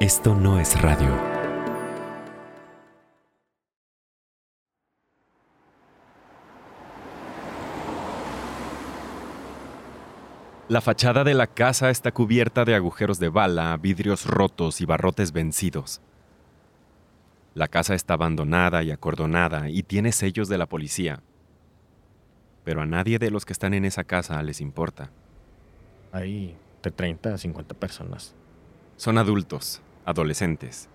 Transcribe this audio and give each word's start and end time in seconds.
Esto 0.00 0.32
no 0.32 0.60
es 0.60 0.80
radio. 0.80 1.08
La 10.68 10.80
fachada 10.80 11.24
de 11.24 11.34
la 11.34 11.48
casa 11.48 11.90
está 11.90 12.12
cubierta 12.12 12.64
de 12.64 12.76
agujeros 12.76 13.18
de 13.18 13.28
bala, 13.28 13.76
vidrios 13.76 14.24
rotos 14.24 14.80
y 14.80 14.84
barrotes 14.84 15.32
vencidos. 15.32 16.00
La 17.54 17.66
casa 17.66 17.96
está 17.96 18.14
abandonada 18.14 18.84
y 18.84 18.92
acordonada 18.92 19.68
y 19.68 19.82
tiene 19.82 20.12
sellos 20.12 20.48
de 20.48 20.58
la 20.58 20.66
policía. 20.66 21.22
Pero 22.62 22.82
a 22.82 22.86
nadie 22.86 23.18
de 23.18 23.32
los 23.32 23.44
que 23.44 23.52
están 23.52 23.74
en 23.74 23.84
esa 23.84 24.04
casa 24.04 24.40
les 24.44 24.60
importa. 24.60 25.10
Hay 26.12 26.56
de 26.84 26.92
30 26.92 27.34
a 27.34 27.38
50 27.38 27.74
personas. 27.74 28.36
Son 28.96 29.16
adultos, 29.16 29.80
adolescentes 30.08 30.88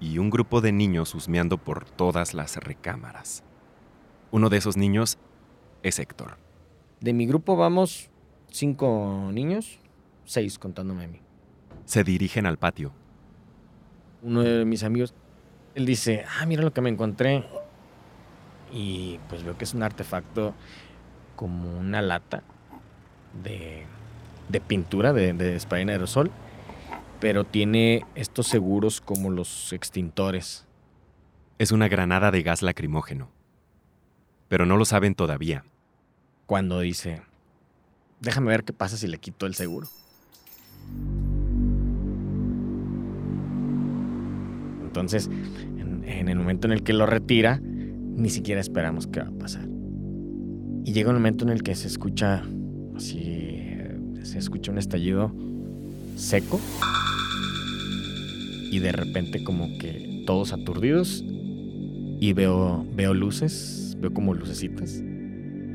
y 0.00 0.18
un 0.18 0.30
grupo 0.30 0.60
de 0.60 0.72
niños 0.72 1.14
husmeando 1.14 1.58
por 1.58 1.84
todas 1.84 2.34
las 2.34 2.56
recámaras. 2.56 3.44
Uno 4.32 4.48
de 4.48 4.56
esos 4.56 4.76
niños 4.76 5.16
es 5.84 6.00
Héctor. 6.00 6.38
De 7.00 7.12
mi 7.12 7.26
grupo 7.26 7.56
vamos 7.56 8.10
cinco 8.50 9.30
niños, 9.32 9.78
seis 10.24 10.58
contándome 10.58 11.04
a 11.04 11.08
mí. 11.08 11.20
Se 11.84 12.02
dirigen 12.02 12.46
al 12.46 12.58
patio. 12.58 12.92
Uno 14.22 14.42
de 14.42 14.64
mis 14.64 14.82
amigos, 14.82 15.14
él 15.76 15.86
dice, 15.86 16.24
ah, 16.40 16.44
mira 16.44 16.62
lo 16.62 16.72
que 16.72 16.80
me 16.80 16.90
encontré. 16.90 17.44
Y 18.72 19.20
pues 19.28 19.44
veo 19.44 19.56
que 19.56 19.64
es 19.64 19.72
un 19.72 19.84
artefacto 19.84 20.52
como 21.36 21.78
una 21.78 22.02
lata 22.02 22.42
de, 23.44 23.84
de 24.48 24.60
pintura 24.60 25.12
de, 25.12 25.32
de 25.32 25.58
spray 25.60 25.82
en 25.82 25.90
aerosol, 25.90 26.32
pero 27.20 27.44
tiene 27.44 28.04
estos 28.14 28.46
seguros 28.46 29.00
como 29.00 29.30
los 29.30 29.72
extintores. 29.72 30.66
Es 31.58 31.72
una 31.72 31.88
granada 31.88 32.30
de 32.30 32.42
gas 32.42 32.62
lacrimógeno. 32.62 33.30
Pero 34.48 34.66
no 34.66 34.76
lo 34.76 34.84
saben 34.84 35.14
todavía. 35.14 35.64
Cuando 36.46 36.80
dice, 36.80 37.22
déjame 38.20 38.48
ver 38.48 38.64
qué 38.64 38.72
pasa 38.72 38.96
si 38.96 39.08
le 39.08 39.18
quito 39.18 39.46
el 39.46 39.54
seguro. 39.54 39.88
Entonces, 44.82 45.26
en, 45.28 46.02
en, 46.04 46.28
el 46.28 46.36
momento 46.38 46.66
en 46.66 46.72
el 46.72 46.82
que 46.82 46.92
lo 46.92 47.04
retira, 47.04 47.60
ni 47.62 48.30
siquiera 48.30 48.60
esperamos 48.60 49.06
qué 49.06 49.20
va 49.20 49.28
a 49.28 49.38
pasar. 49.38 49.68
Y 50.84 50.92
llega 50.92 51.10
un 51.10 51.16
momento 51.16 51.44
en 51.44 51.50
el 51.50 51.62
que 51.62 51.74
se 51.74 51.88
escucha 51.88 52.42
así, 52.96 53.66
se 54.22 54.38
escucha 54.38 54.72
un 54.72 54.78
estallido 54.78 55.34
seco. 56.18 56.60
Y 58.70 58.80
de 58.80 58.92
repente 58.92 59.42
como 59.42 59.78
que 59.78 60.24
todos 60.26 60.52
aturdidos. 60.52 61.24
Y 62.20 62.32
veo, 62.32 62.84
veo 62.94 63.14
luces, 63.14 63.96
veo 64.00 64.12
como 64.12 64.34
lucecitas, 64.34 65.02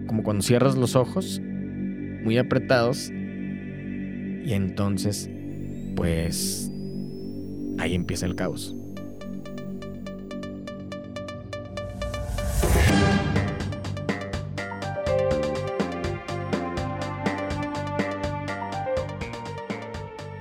como 0.07 0.23
cuando 0.23 0.43
cierras 0.43 0.75
los 0.75 0.95
ojos 0.97 1.41
muy 2.23 2.37
apretados. 2.37 3.09
Y 3.09 4.51
entonces 4.51 5.29
pues 5.95 6.69
ahí 7.77 7.95
empieza 7.95 8.25
el 8.25 8.35
caos. 8.35 8.75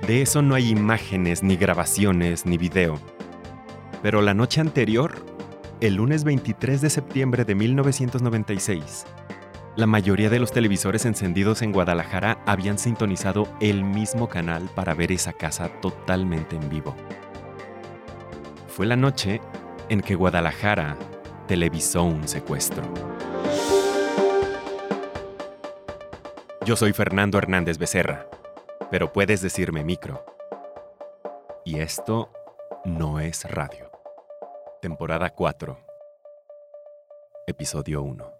De 0.07 0.21
eso 0.21 0.41
no 0.41 0.53
hay 0.53 0.69
imágenes, 0.69 1.43
ni 1.43 1.55
grabaciones, 1.55 2.45
ni 2.45 2.57
video. 2.57 2.99
Pero 4.01 4.21
la 4.21 4.33
noche 4.33 4.59
anterior, 4.59 5.15
el 5.79 5.95
lunes 5.95 6.25
23 6.25 6.81
de 6.81 6.89
septiembre 6.89 7.45
de 7.45 7.55
1996, 7.55 9.05
la 9.77 9.87
mayoría 9.87 10.29
de 10.29 10.39
los 10.39 10.51
televisores 10.51 11.05
encendidos 11.05 11.61
en 11.61 11.71
Guadalajara 11.71 12.43
habían 12.45 12.79
sintonizado 12.79 13.47
el 13.61 13.85
mismo 13.85 14.27
canal 14.27 14.69
para 14.75 14.93
ver 14.93 15.13
esa 15.13 15.31
casa 15.31 15.69
totalmente 15.79 16.57
en 16.57 16.69
vivo. 16.69 16.93
Fue 18.67 18.85
la 18.85 18.97
noche 18.97 19.39
en 19.87 20.01
que 20.01 20.15
Guadalajara 20.15 20.97
televisó 21.47 22.03
un 22.03 22.27
secuestro. 22.27 22.83
Yo 26.65 26.75
soy 26.75 26.91
Fernando 26.91 27.37
Hernández 27.37 27.77
Becerra, 27.77 28.27
pero 28.93 29.11
puedes 29.11 29.41
decirme 29.41 29.83
micro. 29.83 30.23
Y 31.65 31.79
esto 31.79 32.31
no 32.85 33.19
es 33.19 33.43
radio. 33.49 33.89
Temporada 34.83 35.31
4. 35.31 35.79
Episodio 37.47 38.03
1. 38.03 38.31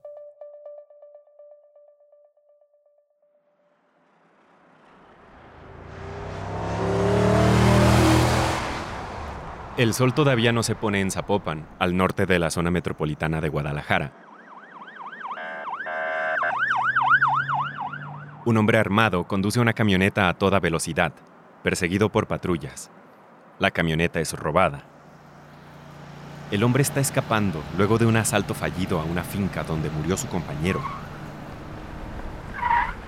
El 9.78 9.96
sol 9.96 10.14
todavía 10.14 10.52
no 10.52 10.62
se 10.62 10.76
pone 10.76 11.02
en 11.02 11.10
Zapopan, 11.10 11.68
al 11.80 11.98
norte 11.98 12.28
de 12.28 12.38
la 12.38 12.52
zona 12.52 12.70
metropolitana 12.70 13.42
de 13.42 13.50
Guadalajara. 13.50 14.33
Un 18.46 18.58
hombre 18.58 18.78
armado 18.78 19.24
conduce 19.24 19.62
una 19.62 19.72
camioneta 19.72 20.28
a 20.28 20.34
toda 20.34 20.60
velocidad, 20.60 21.14
perseguido 21.64 22.10
por 22.10 22.28
patrullas. 22.28 22.92
La 23.58 23.72
camioneta 23.72 24.20
es 24.20 24.34
robada. 24.34 24.84
El 26.52 26.64
hombre 26.66 26.84
está 26.84 27.00
escapando 27.00 27.64
luego 27.78 27.98
de 27.98 28.06
un 28.06 28.18
asalto 28.18 28.54
fallido 28.54 29.00
a 29.00 29.06
una 29.06 29.24
finca 29.24 29.64
donde 29.64 29.90
murió 29.90 30.18
su 30.18 30.28
compañero. 30.28 30.82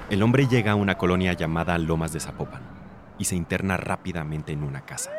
El 0.09 0.23
hombre 0.23 0.47
llega 0.47 0.71
a 0.71 0.75
una 0.75 0.95
colonia 0.95 1.33
llamada 1.33 1.77
Lomas 1.77 2.13
de 2.13 2.21
Zapopan 2.21 2.61
y 3.17 3.25
se 3.25 3.35
interna 3.35 3.75
rápidamente 3.75 4.53
en 4.53 4.63
una 4.63 4.85
casa. 4.85 5.11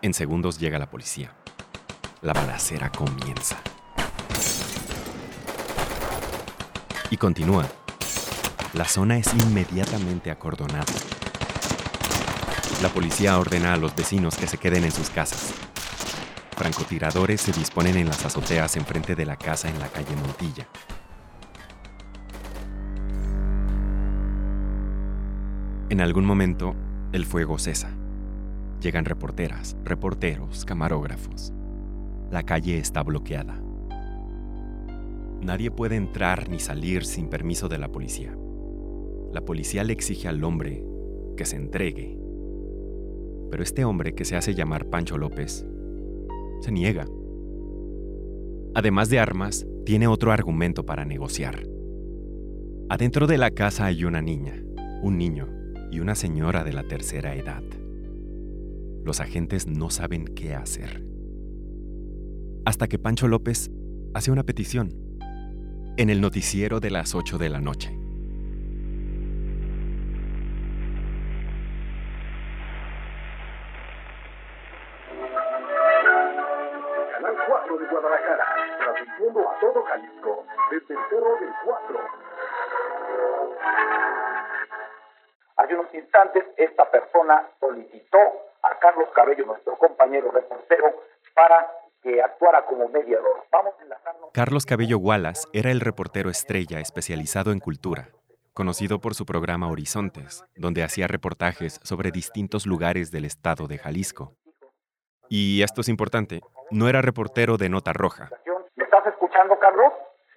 En 0.00 0.14
segundos 0.14 0.58
llega 0.58 0.78
la 0.78 0.88
policía. 0.88 1.32
La 2.22 2.32
balacera 2.32 2.90
comienza. 2.90 3.58
Y 7.10 7.18
continúa. 7.18 7.66
La 8.74 8.86
zona 8.86 9.18
es 9.18 9.32
inmediatamente 9.34 10.32
acordonada. 10.32 10.92
La 12.82 12.88
policía 12.88 13.38
ordena 13.38 13.72
a 13.72 13.76
los 13.76 13.94
vecinos 13.94 14.36
que 14.36 14.48
se 14.48 14.58
queden 14.58 14.82
en 14.82 14.90
sus 14.90 15.10
casas. 15.10 15.54
Francotiradores 16.56 17.40
se 17.40 17.52
disponen 17.52 17.96
en 17.96 18.08
las 18.08 18.24
azoteas 18.24 18.76
enfrente 18.76 19.14
de 19.14 19.26
la 19.26 19.36
casa 19.36 19.68
en 19.68 19.78
la 19.78 19.86
calle 19.86 20.16
Montilla. 20.16 20.66
En 25.88 26.00
algún 26.00 26.24
momento, 26.24 26.74
el 27.12 27.26
fuego 27.26 27.60
cesa. 27.60 27.90
Llegan 28.80 29.04
reporteras, 29.04 29.76
reporteros, 29.84 30.64
camarógrafos. 30.64 31.52
La 32.32 32.42
calle 32.42 32.78
está 32.78 33.04
bloqueada. 33.04 33.54
Nadie 35.42 35.70
puede 35.70 35.94
entrar 35.94 36.48
ni 36.48 36.58
salir 36.58 37.04
sin 37.04 37.28
permiso 37.28 37.68
de 37.68 37.78
la 37.78 37.86
policía. 37.86 38.36
La 39.34 39.44
policía 39.44 39.82
le 39.82 39.92
exige 39.92 40.28
al 40.28 40.42
hombre 40.44 40.82
que 41.36 41.44
se 41.44 41.56
entregue. 41.56 42.16
Pero 43.50 43.62
este 43.62 43.84
hombre 43.84 44.14
que 44.14 44.24
se 44.24 44.36
hace 44.36 44.54
llamar 44.54 44.86
Pancho 44.86 45.18
López 45.18 45.66
se 46.60 46.72
niega. 46.72 47.06
Además 48.74 49.10
de 49.10 49.18
armas, 49.18 49.66
tiene 49.84 50.06
otro 50.06 50.32
argumento 50.32 50.86
para 50.86 51.04
negociar. 51.04 51.66
Adentro 52.88 53.26
de 53.26 53.36
la 53.36 53.50
casa 53.50 53.86
hay 53.86 54.04
una 54.04 54.22
niña, 54.22 54.62
un 55.02 55.18
niño 55.18 55.48
y 55.90 56.00
una 56.00 56.14
señora 56.14 56.64
de 56.64 56.72
la 56.72 56.84
tercera 56.84 57.34
edad 57.34 57.62
los 59.04 59.20
agentes 59.20 59.66
no 59.66 59.90
saben 59.90 60.24
qué 60.24 60.54
hacer. 60.54 61.04
Hasta 62.64 62.88
que 62.88 62.98
Pancho 62.98 63.28
López 63.28 63.70
hace 64.14 64.30
una 64.30 64.44
petición 64.44 64.96
en 65.98 66.10
el 66.10 66.20
noticiero 66.20 66.80
de 66.80 66.90
las 66.90 67.14
8 67.14 67.36
de 67.36 67.50
la 67.50 67.60
noche. 67.60 68.03
Actuara 92.54 92.66
como 92.66 92.88
mediador. 92.88 93.44
Vamos 93.50 93.74
a 93.78 93.82
enlazarnos. 93.82 94.30
Carlos 94.32 94.66
Cabello 94.66 94.98
Wallace 94.98 95.48
era 95.52 95.70
el 95.70 95.80
reportero 95.80 96.30
estrella 96.30 96.80
especializado 96.80 97.52
en 97.52 97.60
cultura. 97.60 98.08
conocido 98.54 99.00
por 99.00 99.14
su 99.14 99.26
programa 99.26 99.68
Horizontes, 99.68 100.44
donde 100.54 100.84
hacía 100.84 101.08
reportajes 101.08 101.80
sobre 101.82 102.12
distintos 102.12 102.66
lugares 102.66 103.10
del 103.10 103.24
estado 103.24 103.66
de 103.66 103.78
Jalisco. 103.78 104.32
Y 105.28 105.62
esto 105.64 105.80
es 105.80 105.88
importante, 105.88 106.40
no 106.70 106.88
era 106.88 107.02
reportero 107.02 107.56
de 107.56 107.68
nota 107.68 107.92
roja. 107.92 108.30
¿Me 108.76 108.84
estás 108.84 109.04
escuchando, 109.06 109.58
Carlos? 109.58 109.92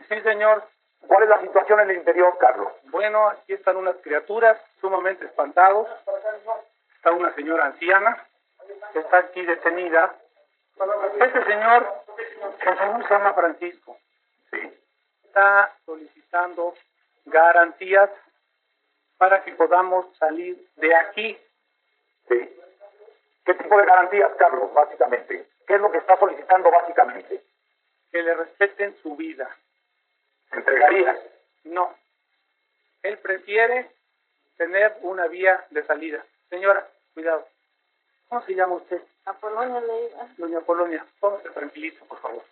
Sí, 0.10 0.16
señor. 0.24 0.64
¿Cuál 1.08 1.24
es 1.24 1.30
la 1.30 1.42
situación 1.42 1.80
en 1.81 1.92
el 1.92 1.98
interior, 1.98 2.36
Carlos? 2.40 2.69
Bueno, 2.90 3.28
aquí 3.30 3.54
están 3.54 3.78
unas 3.78 3.96
criaturas 3.98 4.58
sumamente 4.81 5.25
espantados. 5.25 5.88
Está 6.96 7.12
una 7.12 7.34
señora 7.36 7.68
anciana 7.68 8.18
que 8.94 9.00
está 9.00 9.19
aquí 9.19 9.46
detenida. 9.46 10.16
Este 11.19 11.44
señor, 11.45 12.03
el 12.59 12.77
señor 12.77 13.07
se 13.07 13.13
llama 13.13 13.33
Francisco. 13.33 13.97
Sí. 14.51 14.74
Está 15.24 15.74
solicitando 15.85 16.75
garantías 17.25 18.09
para 19.18 19.44
que 19.44 19.53
podamos 19.53 20.06
salir 20.18 20.68
de 20.75 20.95
aquí. 20.95 21.38
Sí. 22.29 22.59
¿Qué 23.45 23.53
tipo 23.56 23.77
de 23.77 23.85
garantías, 23.85 24.31
Carlos, 24.38 24.74
básicamente? 24.74 25.47
¿Qué 25.65 25.75
es 25.75 25.81
lo 25.81 25.91
que 25.91 25.97
está 25.97 26.18
solicitando 26.18 26.69
básicamente? 26.69 27.44
Que 28.12 28.21
le 28.21 28.35
respeten 28.35 28.95
su 29.01 29.15
vida. 29.15 29.50
¿Se 30.50 30.57
entregaría? 30.57 31.18
No. 31.63 31.94
Él 33.03 33.18
prefiere 33.18 33.89
tener 34.57 34.97
una 35.01 35.27
vía 35.27 35.65
de 35.71 35.83
salida. 35.85 36.23
Señora, 36.50 36.88
cuidado. 37.13 37.47
¿Cómo 38.29 38.41
se 38.41 38.56
llama 38.56 38.75
usted? 38.75 39.01
Apolonia 39.25 39.79
Leiva. 39.81 40.27
Doña 40.38 40.62
Polonia, 40.62 41.06
póngase 41.19 41.50
tranquilito, 41.50 42.06
por 42.06 42.19
favor. 42.19 42.44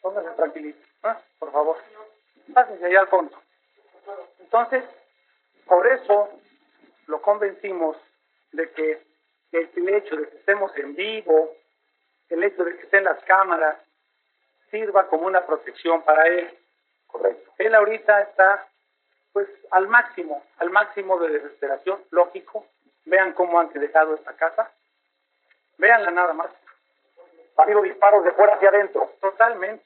Póngase 0.00 0.30
tranquilito, 0.30 0.86
¿ah? 1.02 1.20
por 1.38 1.50
favor. 1.52 1.76
Pásense 2.52 2.84
allá 2.84 3.00
al 3.00 3.08
fondo. 3.08 3.36
Entonces, 4.38 4.84
por 5.66 5.86
eso 5.86 6.28
lo 7.06 7.20
convencimos 7.22 7.96
de 8.52 8.70
que 8.70 9.02
el 9.52 9.88
hecho 9.88 10.16
de 10.16 10.28
que 10.28 10.36
estemos 10.36 10.76
en 10.76 10.94
vivo, 10.94 11.52
el 12.28 12.42
hecho 12.44 12.64
de 12.64 12.76
que 12.76 12.82
estén 12.82 13.04
las 13.04 13.22
cámaras, 13.24 13.78
sirva 14.70 15.08
como 15.08 15.26
una 15.26 15.44
protección 15.46 16.02
para 16.02 16.26
él. 16.26 16.58
Correcto. 17.06 17.52
Él 17.58 17.74
ahorita 17.74 18.22
está 18.22 18.68
pues 19.32 19.48
al 19.70 19.88
máximo, 19.88 20.44
al 20.58 20.70
máximo 20.70 21.18
de 21.18 21.28
desesperación, 21.28 22.02
lógico. 22.10 22.66
Vean 23.06 23.32
cómo 23.32 23.60
han 23.60 23.72
dejado 23.72 24.14
esta 24.14 24.34
casa. 24.34 24.70
Véanla 25.78 26.10
nada 26.10 26.32
más. 26.32 26.50
Ha 27.56 27.62
habido 27.62 27.82
disparos 27.82 28.24
de 28.24 28.32
fuera 28.32 28.54
hacia 28.54 28.68
adentro. 28.68 29.12
Totalmente. 29.20 29.84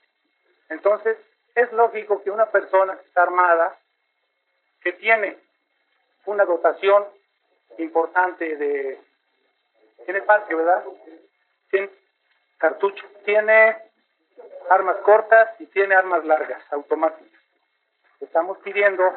Entonces, 0.69 1.17
es 1.55 1.73
lógico 1.73 2.23
que 2.23 2.31
una 2.31 2.47
persona 2.47 2.97
que 2.97 3.07
está 3.07 3.23
armada, 3.23 3.77
que 4.83 4.93
tiene 4.93 5.39
una 6.27 6.45
dotación 6.45 7.07
importante 7.79 8.57
de... 8.57 9.01
Tiene 10.05 10.23
parque, 10.23 10.55
¿verdad? 10.55 10.85
Tiene 11.71 11.91
cartucho. 12.59 13.05
Tiene 13.25 13.77
armas 14.71 14.97
cortas 14.99 15.61
y 15.61 15.67
tiene 15.67 15.95
armas 15.95 16.25
largas, 16.25 16.63
automáticas. 16.73 17.41
Estamos 18.21 18.59
pidiendo 18.59 19.15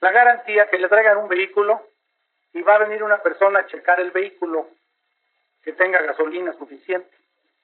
la 0.00 0.12
garantía 0.12 0.68
que 0.68 0.78
le 0.78 0.88
traigan 0.88 1.18
un 1.18 1.28
vehículo 1.28 1.87
y 2.58 2.62
va 2.62 2.74
a 2.74 2.78
venir 2.78 3.04
una 3.04 3.22
persona 3.22 3.60
a 3.60 3.66
checar 3.66 4.00
el 4.00 4.10
vehículo 4.10 4.68
que 5.62 5.72
tenga 5.74 6.02
gasolina 6.02 6.52
suficiente, 6.54 7.08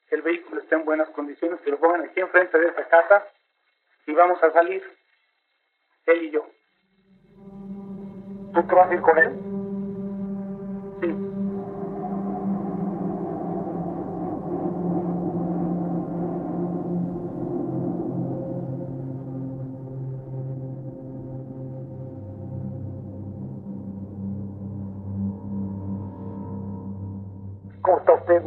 que 0.09 0.15
el 0.15 0.23
vehículo 0.23 0.61
esté 0.61 0.77
en 0.77 0.85
buenas 0.85 1.09
condiciones, 1.11 1.61
que 1.63 1.71
lo 1.71 1.81
pongan 1.81 2.03
aquí 2.03 2.21
enfrente 2.21 2.57
de 2.61 2.69
esta 2.69 2.87
casa 2.87 3.27
y 4.07 4.13
vamos 4.13 4.41
a 4.41 4.53
salir, 4.53 4.85
él 6.07 6.23
y 6.23 6.31
yo. 6.31 6.47
¿Tú 8.53 8.63
te 8.63 8.95
ir 8.95 9.01
con 9.01 9.19
él? 9.19 9.54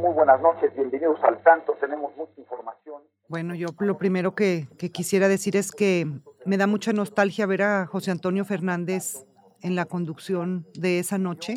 Muy 0.07 0.15
buenas 0.15 0.39
noches, 0.39 0.73
bienvenidos 0.73 1.21
al 1.21 1.37
Tanto, 1.43 1.73
tenemos 1.81 2.15
mucha 2.15 2.31
información. 2.37 3.01
Bueno, 3.27 3.53
yo 3.55 3.67
lo 3.79 3.97
primero 3.97 4.35
que, 4.35 4.69
que 4.79 4.89
quisiera 4.89 5.27
decir 5.27 5.57
es 5.57 5.73
que 5.73 6.07
me 6.45 6.55
da 6.55 6.65
mucha 6.65 6.93
nostalgia 6.93 7.45
ver 7.45 7.63
a 7.63 7.85
José 7.87 8.11
Antonio 8.11 8.45
Fernández 8.45 9.25
en 9.61 9.75
la 9.75 9.83
conducción 9.83 10.65
de 10.75 10.99
esa 10.99 11.17
noche, 11.17 11.55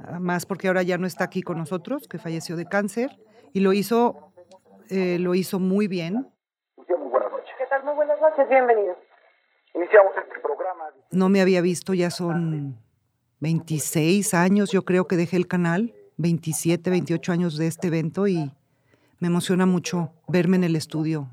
Ah, 0.00 0.18
más 0.18 0.46
porque 0.46 0.66
ahora 0.66 0.82
ya 0.82 0.98
no 0.98 1.06
está 1.06 1.22
aquí 1.22 1.42
con 1.42 1.58
nosotros, 1.58 2.08
que 2.08 2.18
falleció 2.18 2.56
de 2.56 2.66
cáncer, 2.66 3.16
y 3.52 3.60
lo 3.60 3.72
hizo, 3.72 4.32
eh, 4.90 5.18
lo 5.20 5.36
hizo 5.36 5.60
muy 5.60 5.86
bien. 5.86 6.26
Muy 6.76 6.86
buenas 7.08 7.30
noches. 7.30 7.50
¿Qué 7.56 7.66
tal? 7.70 7.84
Muy 7.84 7.94
buenas 7.94 8.20
noches, 8.20 8.48
bienvenidos. 8.48 8.98
Iniciamos 9.74 10.12
este 10.16 10.40
programa. 10.40 10.84
No 11.12 11.28
me 11.28 11.40
había 11.40 11.60
visto, 11.60 11.94
ya 11.94 12.10
son 12.10 12.76
26 13.40 14.34
años, 14.34 14.72
yo 14.72 14.84
creo 14.84 15.06
que 15.06 15.16
dejé 15.16 15.36
el 15.36 15.46
canal, 15.46 15.94
27, 16.18 16.90
28 16.90 17.32
años 17.32 17.56
de 17.56 17.66
este 17.66 17.88
evento 17.88 18.26
y 18.26 18.50
me 19.18 19.28
emociona 19.28 19.66
mucho 19.66 20.12
verme 20.28 20.56
en 20.56 20.64
el 20.64 20.76
estudio, 20.76 21.30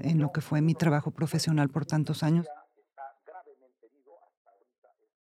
en 0.00 0.18
lo 0.18 0.32
que 0.32 0.40
fue 0.40 0.60
mi 0.60 0.74
trabajo 0.74 1.10
profesional 1.10 1.68
por 1.68 1.86
tantos 1.86 2.22
años. 2.22 2.46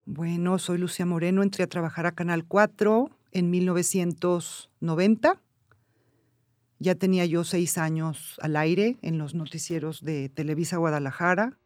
Bueno, 0.05 0.59
soy 0.59 0.79
Lucía 0.79 1.05
Moreno, 1.05 1.43
entré 1.43 1.65
a 1.65 1.69
trabajar 1.69 2.07
a 2.07 2.13
Canal 2.13 2.45
4 2.45 3.11
en 3.33 3.51
1990. 3.51 5.41
Ya 6.79 6.95
tenía 6.95 7.27
yo 7.27 7.43
seis 7.43 7.77
años 7.79 8.39
al 8.41 8.57
aire 8.57 8.99
en 9.03 9.19
los 9.19 9.35
noticieros 9.35 10.03
de 10.03 10.29
Televisa 10.29 10.77
Guadalajara. 10.77 11.59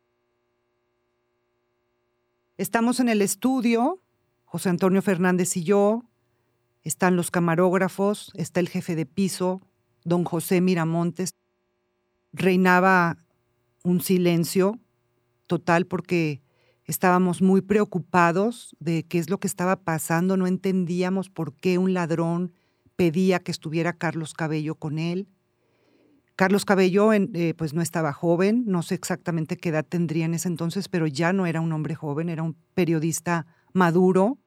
Estamos 2.56 3.00
en 3.00 3.08
el 3.08 3.20
estudio, 3.20 4.00
José 4.44 4.68
Antonio 4.68 5.02
Fernández 5.02 5.56
y 5.56 5.64
yo. 5.64 6.04
Están 6.82 7.16
los 7.16 7.30
camarógrafos, 7.30 8.32
está 8.34 8.60
el 8.60 8.68
jefe 8.68 8.96
de 8.96 9.06
piso, 9.06 9.60
don 10.04 10.24
José 10.24 10.60
Miramontes. 10.60 11.30
Reinaba 12.32 13.16
un 13.82 14.00
silencio 14.00 14.78
total 15.46 15.86
porque 15.86 16.42
estábamos 16.84 17.42
muy 17.42 17.60
preocupados 17.60 18.74
de 18.80 19.04
qué 19.04 19.18
es 19.18 19.30
lo 19.30 19.38
que 19.38 19.46
estaba 19.46 19.76
pasando, 19.76 20.36
no 20.36 20.46
entendíamos 20.46 21.28
por 21.30 21.54
qué 21.54 21.78
un 21.78 21.92
ladrón 21.92 22.52
pedía 22.96 23.40
que 23.40 23.50
estuviera 23.50 23.92
Carlos 23.92 24.34
Cabello 24.34 24.74
con 24.74 24.98
él. 24.98 25.28
Carlos 26.36 26.64
Cabello 26.64 27.12
eh, 27.12 27.54
pues 27.56 27.74
no 27.74 27.82
estaba 27.82 28.12
joven, 28.12 28.64
no 28.66 28.82
sé 28.82 28.94
exactamente 28.94 29.56
qué 29.56 29.68
edad 29.68 29.84
tendría 29.86 30.24
en 30.24 30.34
ese 30.34 30.48
entonces, 30.48 30.88
pero 30.88 31.06
ya 31.06 31.32
no 31.32 31.46
era 31.46 31.60
un 31.60 31.72
hombre 31.72 31.94
joven, 31.94 32.28
era 32.28 32.42
un 32.42 32.56
periodista 32.74 33.46
maduro. 33.72 34.38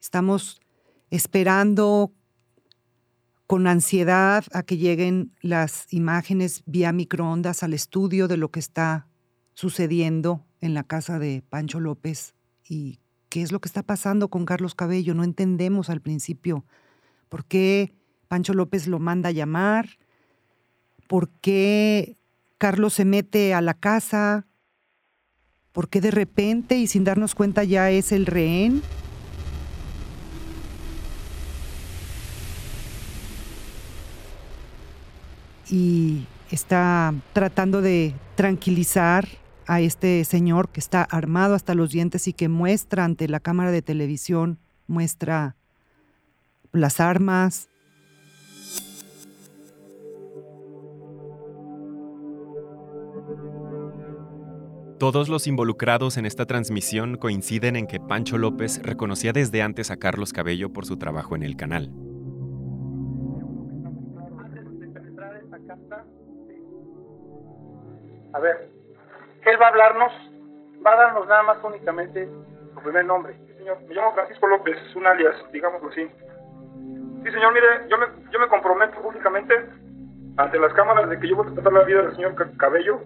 Estamos 0.00 0.60
esperando 1.10 2.12
con 3.46 3.66
ansiedad 3.66 4.44
a 4.52 4.62
que 4.62 4.76
lleguen 4.76 5.32
las 5.40 5.92
imágenes 5.92 6.62
vía 6.66 6.92
microondas 6.92 7.62
al 7.62 7.74
estudio 7.74 8.28
de 8.28 8.36
lo 8.36 8.50
que 8.50 8.60
está 8.60 9.06
sucediendo 9.54 10.44
en 10.60 10.74
la 10.74 10.82
casa 10.82 11.18
de 11.18 11.42
Pancho 11.48 11.80
López 11.80 12.34
y 12.68 12.98
qué 13.28 13.42
es 13.42 13.52
lo 13.52 13.60
que 13.60 13.68
está 13.68 13.82
pasando 13.82 14.28
con 14.28 14.44
Carlos 14.44 14.74
Cabello. 14.74 15.14
No 15.14 15.22
entendemos 15.22 15.90
al 15.90 16.00
principio 16.00 16.64
por 17.28 17.44
qué 17.44 17.94
Pancho 18.28 18.52
López 18.52 18.88
lo 18.88 18.98
manda 18.98 19.28
a 19.28 19.32
llamar, 19.32 19.98
por 21.06 21.30
qué 21.40 22.16
Carlos 22.58 22.94
se 22.94 23.04
mete 23.04 23.54
a 23.54 23.60
la 23.60 23.74
casa, 23.74 24.46
por 25.72 25.88
qué 25.88 26.00
de 26.00 26.10
repente 26.10 26.78
y 26.78 26.86
sin 26.86 27.04
darnos 27.04 27.34
cuenta 27.34 27.62
ya 27.62 27.90
es 27.90 28.10
el 28.10 28.26
rehén. 28.26 28.82
Y 35.70 36.26
está 36.50 37.14
tratando 37.32 37.82
de 37.82 38.14
tranquilizar 38.34 39.26
a 39.66 39.80
este 39.80 40.24
señor 40.24 40.68
que 40.68 40.80
está 40.80 41.02
armado 41.02 41.54
hasta 41.54 41.74
los 41.74 41.90
dientes 41.90 42.28
y 42.28 42.32
que 42.32 42.48
muestra 42.48 43.04
ante 43.04 43.28
la 43.28 43.40
cámara 43.40 43.70
de 43.70 43.82
televisión, 43.82 44.58
muestra 44.86 45.56
las 46.72 47.00
armas. 47.00 47.68
Todos 54.98 55.28
los 55.28 55.46
involucrados 55.46 56.16
en 56.16 56.24
esta 56.24 56.46
transmisión 56.46 57.16
coinciden 57.16 57.76
en 57.76 57.86
que 57.86 58.00
Pancho 58.00 58.38
López 58.38 58.80
reconocía 58.82 59.32
desde 59.34 59.60
antes 59.60 59.90
a 59.90 59.98
Carlos 59.98 60.32
Cabello 60.32 60.72
por 60.72 60.86
su 60.86 60.96
trabajo 60.96 61.36
en 61.36 61.42
el 61.42 61.56
canal. 61.56 62.05
A 68.36 68.38
ver, 68.38 68.68
él 69.46 69.60
va 69.60 69.66
a 69.66 69.68
hablarnos, 69.70 70.12
va 70.84 70.92
a 70.92 70.96
darnos 70.96 71.26
nada 71.26 71.42
más 71.42 71.64
únicamente 71.64 72.28
su 72.74 72.82
primer 72.82 73.06
nombre. 73.06 73.34
Sí, 73.46 73.54
señor. 73.54 73.80
Me 73.88 73.94
llamo 73.94 74.12
Francisco 74.12 74.46
López, 74.46 74.76
es 74.76 74.94
un 74.94 75.06
alias, 75.06 75.34
digámoslo 75.52 75.88
así. 75.88 76.06
Sí, 77.24 77.32
señor, 77.32 77.54
mire, 77.54 77.88
yo 77.88 77.96
me, 77.96 78.06
yo 78.30 78.38
me 78.38 78.48
comprometo 78.48 79.00
públicamente 79.00 79.54
ante 80.36 80.58
las 80.58 80.74
cámaras 80.74 81.08
de 81.08 81.18
que 81.18 81.28
yo 81.28 81.36
voy 81.36 81.48
a 81.48 81.54
tratar 81.54 81.72
la 81.72 81.84
vida 81.84 82.02
del 82.02 82.14
señor 82.14 82.34
Cabello. 82.58 83.00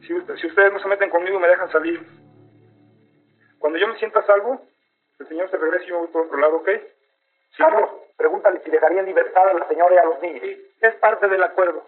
Si, 0.00 0.08
si 0.40 0.46
ustedes 0.48 0.72
no 0.72 0.80
se 0.80 0.88
meten 0.88 1.10
conmigo, 1.10 1.38
me 1.38 1.46
dejan 1.46 1.70
salir. 1.70 2.04
Cuando 3.60 3.78
yo 3.78 3.86
me 3.86 3.96
sienta 3.98 4.26
salvo, 4.26 4.60
el 5.20 5.28
señor 5.28 5.48
se 5.48 5.58
regresa 5.58 5.84
y 5.84 5.88
yo 5.90 5.98
voy 6.00 6.08
por 6.08 6.26
otro 6.26 6.38
lado, 6.38 6.56
¿ok? 6.56 6.68
Carlos, 7.56 7.88
pregúntale 8.16 8.60
si 8.64 8.70
dejaría 8.70 8.98
en 8.98 9.06
libertad 9.06 9.48
a 9.48 9.54
la 9.54 9.68
señora 9.68 9.94
y 9.94 9.98
a 9.98 10.04
los 10.04 10.20
niños. 10.20 10.42
Sí, 10.42 10.72
es 10.80 10.94
parte 10.96 11.28
del 11.28 11.42
acuerdo. 11.44 11.86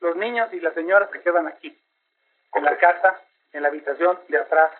Los 0.00 0.16
niños 0.16 0.52
y 0.52 0.60
las 0.60 0.74
señoras 0.74 1.10
se 1.10 1.20
quedan 1.22 1.46
aquí, 1.46 1.76
en 2.54 2.64
la 2.64 2.76
casa, 2.78 3.20
en 3.52 3.62
la 3.62 3.68
habitación 3.68 4.18
de 4.28 4.38
atrás, 4.38 4.70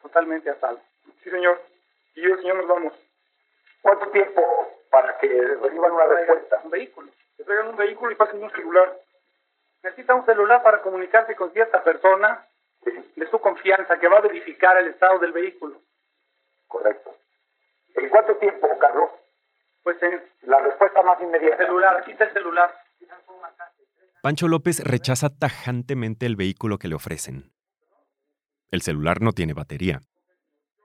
totalmente 0.00 0.50
a 0.50 0.54
salvo. 0.56 0.82
Sí, 1.22 1.30
señor. 1.30 1.60
Y 2.14 2.22
yo 2.22 2.28
y 2.28 2.32
el 2.32 2.38
señor 2.38 2.56
nos 2.56 2.66
vamos. 2.68 2.92
¿Cuánto 3.82 4.08
tiempo 4.10 4.42
para 4.90 5.18
que 5.18 5.28
reciban 5.28 5.92
una 5.92 6.06
respuesta? 6.06 6.60
Un 6.64 6.70
vehículo. 6.70 7.10
Que 7.36 7.44
traigan 7.44 7.68
un 7.68 7.76
vehículo 7.76 8.12
y 8.12 8.16
pasen 8.16 8.42
un 8.42 8.50
celular. 8.50 8.96
Necesita 9.82 10.14
un 10.14 10.26
celular 10.26 10.62
para 10.62 10.82
comunicarse 10.82 11.36
con 11.36 11.52
cierta 11.52 11.82
persona 11.84 12.44
de 12.82 13.30
su 13.30 13.40
confianza 13.40 13.98
que 13.98 14.08
va 14.08 14.18
a 14.18 14.22
verificar 14.22 14.76
el 14.78 14.88
estado 14.88 15.18
del 15.18 15.32
vehículo. 15.32 15.80
Correcto. 16.66 17.14
¿En 17.94 18.08
cuánto 18.08 18.36
tiempo, 18.36 18.78
Carlos? 18.78 19.10
Pues 19.82 20.02
en 20.02 20.22
La 20.42 20.58
respuesta 20.60 21.02
más 21.02 21.20
inmediata. 21.20 21.64
celular, 21.64 21.96
aquí 21.98 22.12
está 22.12 22.24
el 22.24 22.32
celular. 22.32 22.74
Pancho 24.20 24.48
López 24.48 24.80
rechaza 24.80 25.28
tajantemente 25.30 26.26
el 26.26 26.34
vehículo 26.34 26.78
que 26.78 26.88
le 26.88 26.96
ofrecen. 26.96 27.52
El 28.72 28.82
celular 28.82 29.22
no 29.22 29.32
tiene 29.32 29.52
batería. 29.52 30.00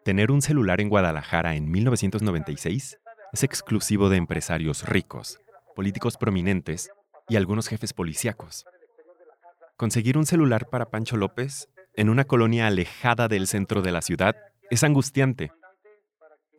Tener 0.05 0.29
un 0.31 0.43
celular 0.43 0.79
en 0.81 0.89
Guadalajara 0.89 1.55
en 1.55 1.71
1996 1.71 2.99
es 3.31 3.43
exclusivo 3.43 4.09
de 4.09 4.17
empresarios 4.17 4.87
ricos, 4.87 5.39
políticos 5.75 6.17
prominentes 6.17 6.91
y 7.27 7.35
algunos 7.35 7.67
jefes 7.67 7.93
policíacos. 7.93 8.65
Conseguir 9.77 10.19
un 10.19 10.27
celular 10.27 10.67
para 10.69 10.91
Pancho 10.91 11.17
López 11.17 11.69
en 11.95 12.09
una 12.09 12.25
colonia 12.25 12.67
alejada 12.67 13.27
del 13.27 13.47
centro 13.47 13.81
de 13.81 13.91
la 13.91 14.03
ciudad 14.03 14.35
es 14.69 14.83
angustiante. 14.83 15.51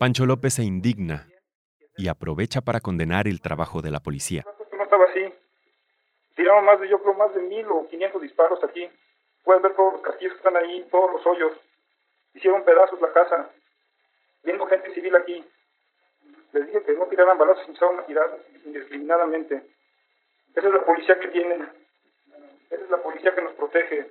Pancho 0.00 0.26
López 0.26 0.54
se 0.54 0.64
indigna 0.64 1.28
y 1.96 2.08
aprovecha 2.08 2.62
para 2.62 2.80
condenar 2.80 3.28
el 3.28 3.40
trabajo 3.40 3.80
de 3.80 3.92
la 3.92 4.00
policía. 4.00 4.44
Estaba 4.82 5.04
así. 5.04 5.43
Tiraron 6.34 6.64
más 6.64 6.80
de, 6.80 6.88
yo 6.88 7.00
creo, 7.00 7.14
más 7.14 7.34
de 7.34 7.42
mil 7.42 7.66
o 7.70 7.86
quinientos 7.88 8.20
disparos 8.20 8.62
aquí. 8.64 8.88
Pueden 9.44 9.62
ver 9.62 9.74
todos 9.74 9.94
los 9.94 10.02
casquillos 10.02 10.32
que 10.32 10.38
están 10.38 10.56
ahí, 10.56 10.86
todos 10.90 11.12
los 11.12 11.26
hoyos. 11.26 11.52
Hicieron 12.34 12.64
pedazos 12.64 13.00
la 13.00 13.12
casa. 13.12 13.50
Viendo 14.42 14.66
gente 14.66 14.92
civil 14.94 15.14
aquí. 15.16 15.44
Les 16.52 16.66
dije 16.66 16.82
que 16.82 16.92
no 16.92 17.06
tiraran 17.06 17.38
balazos, 17.38 17.66
empezaron 17.66 18.00
a 18.00 18.06
tirar 18.06 18.38
indiscriminadamente. 18.64 19.62
Esa 20.54 20.68
es 20.68 20.74
la 20.74 20.84
policía 20.84 21.18
que 21.18 21.28
tienen. 21.28 21.68
Esa 22.70 22.82
es 22.84 22.90
la 22.90 22.98
policía 22.98 23.34
que 23.34 23.42
nos 23.42 23.54
protege. 23.54 24.06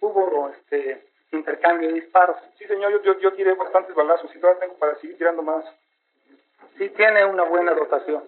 Hubo 0.00 0.48
este 0.50 1.04
intercambio 1.32 1.88
de 1.88 1.94
disparos. 1.94 2.36
Sí, 2.58 2.64
señor, 2.66 2.92
yo, 2.92 3.02
yo, 3.02 3.18
yo 3.20 3.32
tiré 3.34 3.54
bastantes 3.54 3.94
balazos 3.94 4.34
y 4.34 4.38
todavía 4.38 4.60
tengo 4.60 4.78
para 4.78 4.96
seguir 4.96 5.16
tirando 5.16 5.42
más. 5.42 5.64
Sí 6.76 6.88
tiene 6.90 7.24
una 7.24 7.44
buena 7.44 7.72
dotación. 7.74 8.24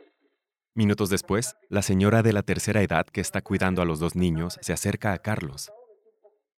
Minutos 0.75 1.11
después, 1.11 1.55
la 1.69 1.83
señora 1.83 2.23
de 2.23 2.33
la 2.33 2.41
tercera 2.41 2.81
edad 2.81 3.05
que 3.05 3.21
está 3.21 3.43
cuidando 3.43 3.83
a 3.83 3.85
los 3.85 4.01
dos 4.01 4.17
niños 4.17 4.59
se 4.63 4.73
acerca 4.73 5.13
a 5.13 5.19
Carlos. 5.19 5.71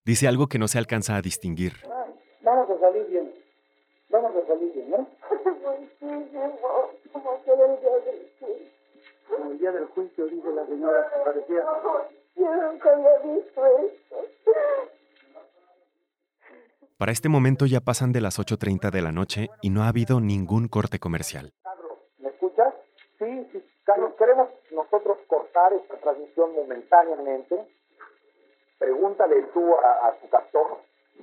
Dice 0.04 0.28
algo 0.28 0.46
que 0.46 0.60
no 0.60 0.68
se 0.68 0.78
alcanza 0.78 1.16
a 1.16 1.20
distinguir. 1.20 1.72
Vamos 2.44 2.70
a 2.70 2.78
salir 2.78 3.06
bien. 3.08 3.34
Vamos 4.10 4.30
a 4.36 4.46
salir 4.46 4.72
bien, 4.72 4.90
¿no? 4.90 4.98
Muchísimo. 5.98 6.60
Como 7.12 7.42
que 7.42 7.50
era 7.50 7.74
el 7.74 7.80
día 7.80 7.90
del 7.90 8.30
juicio. 8.38 8.70
Como 9.28 9.50
el 9.50 9.58
día 9.58 9.72
del 9.72 9.86
juicio, 9.86 10.26
dice 10.26 10.48
la 10.54 10.66
señora, 10.66 11.10
que 11.10 11.24
parecía. 11.24 11.64
Yo 12.36 12.70
nunca 12.70 12.92
había 12.92 13.34
visto 13.34 13.66
esto. 13.66 14.16
Para 16.98 17.10
este 17.10 17.28
momento 17.28 17.66
ya 17.66 17.80
pasan 17.80 18.12
de 18.12 18.20
las 18.20 18.38
8.30 18.38 18.92
de 18.92 19.02
la 19.02 19.10
noche 19.10 19.48
y 19.60 19.70
no 19.70 19.82
ha 19.82 19.88
habido 19.88 20.20
ningún 20.20 20.68
corte 20.68 21.00
comercial. 21.00 21.52
Queremos 24.24 24.48
nosotros 24.70 25.18
cortar 25.26 25.74
esta 25.74 25.96
transmisión 25.98 26.54
momentáneamente. 26.54 27.68
Pregúntale 28.78 29.42
tú 29.52 29.74
a, 29.76 30.08
a 30.08 30.12
tu 30.18 30.28
captor, 30.30 30.78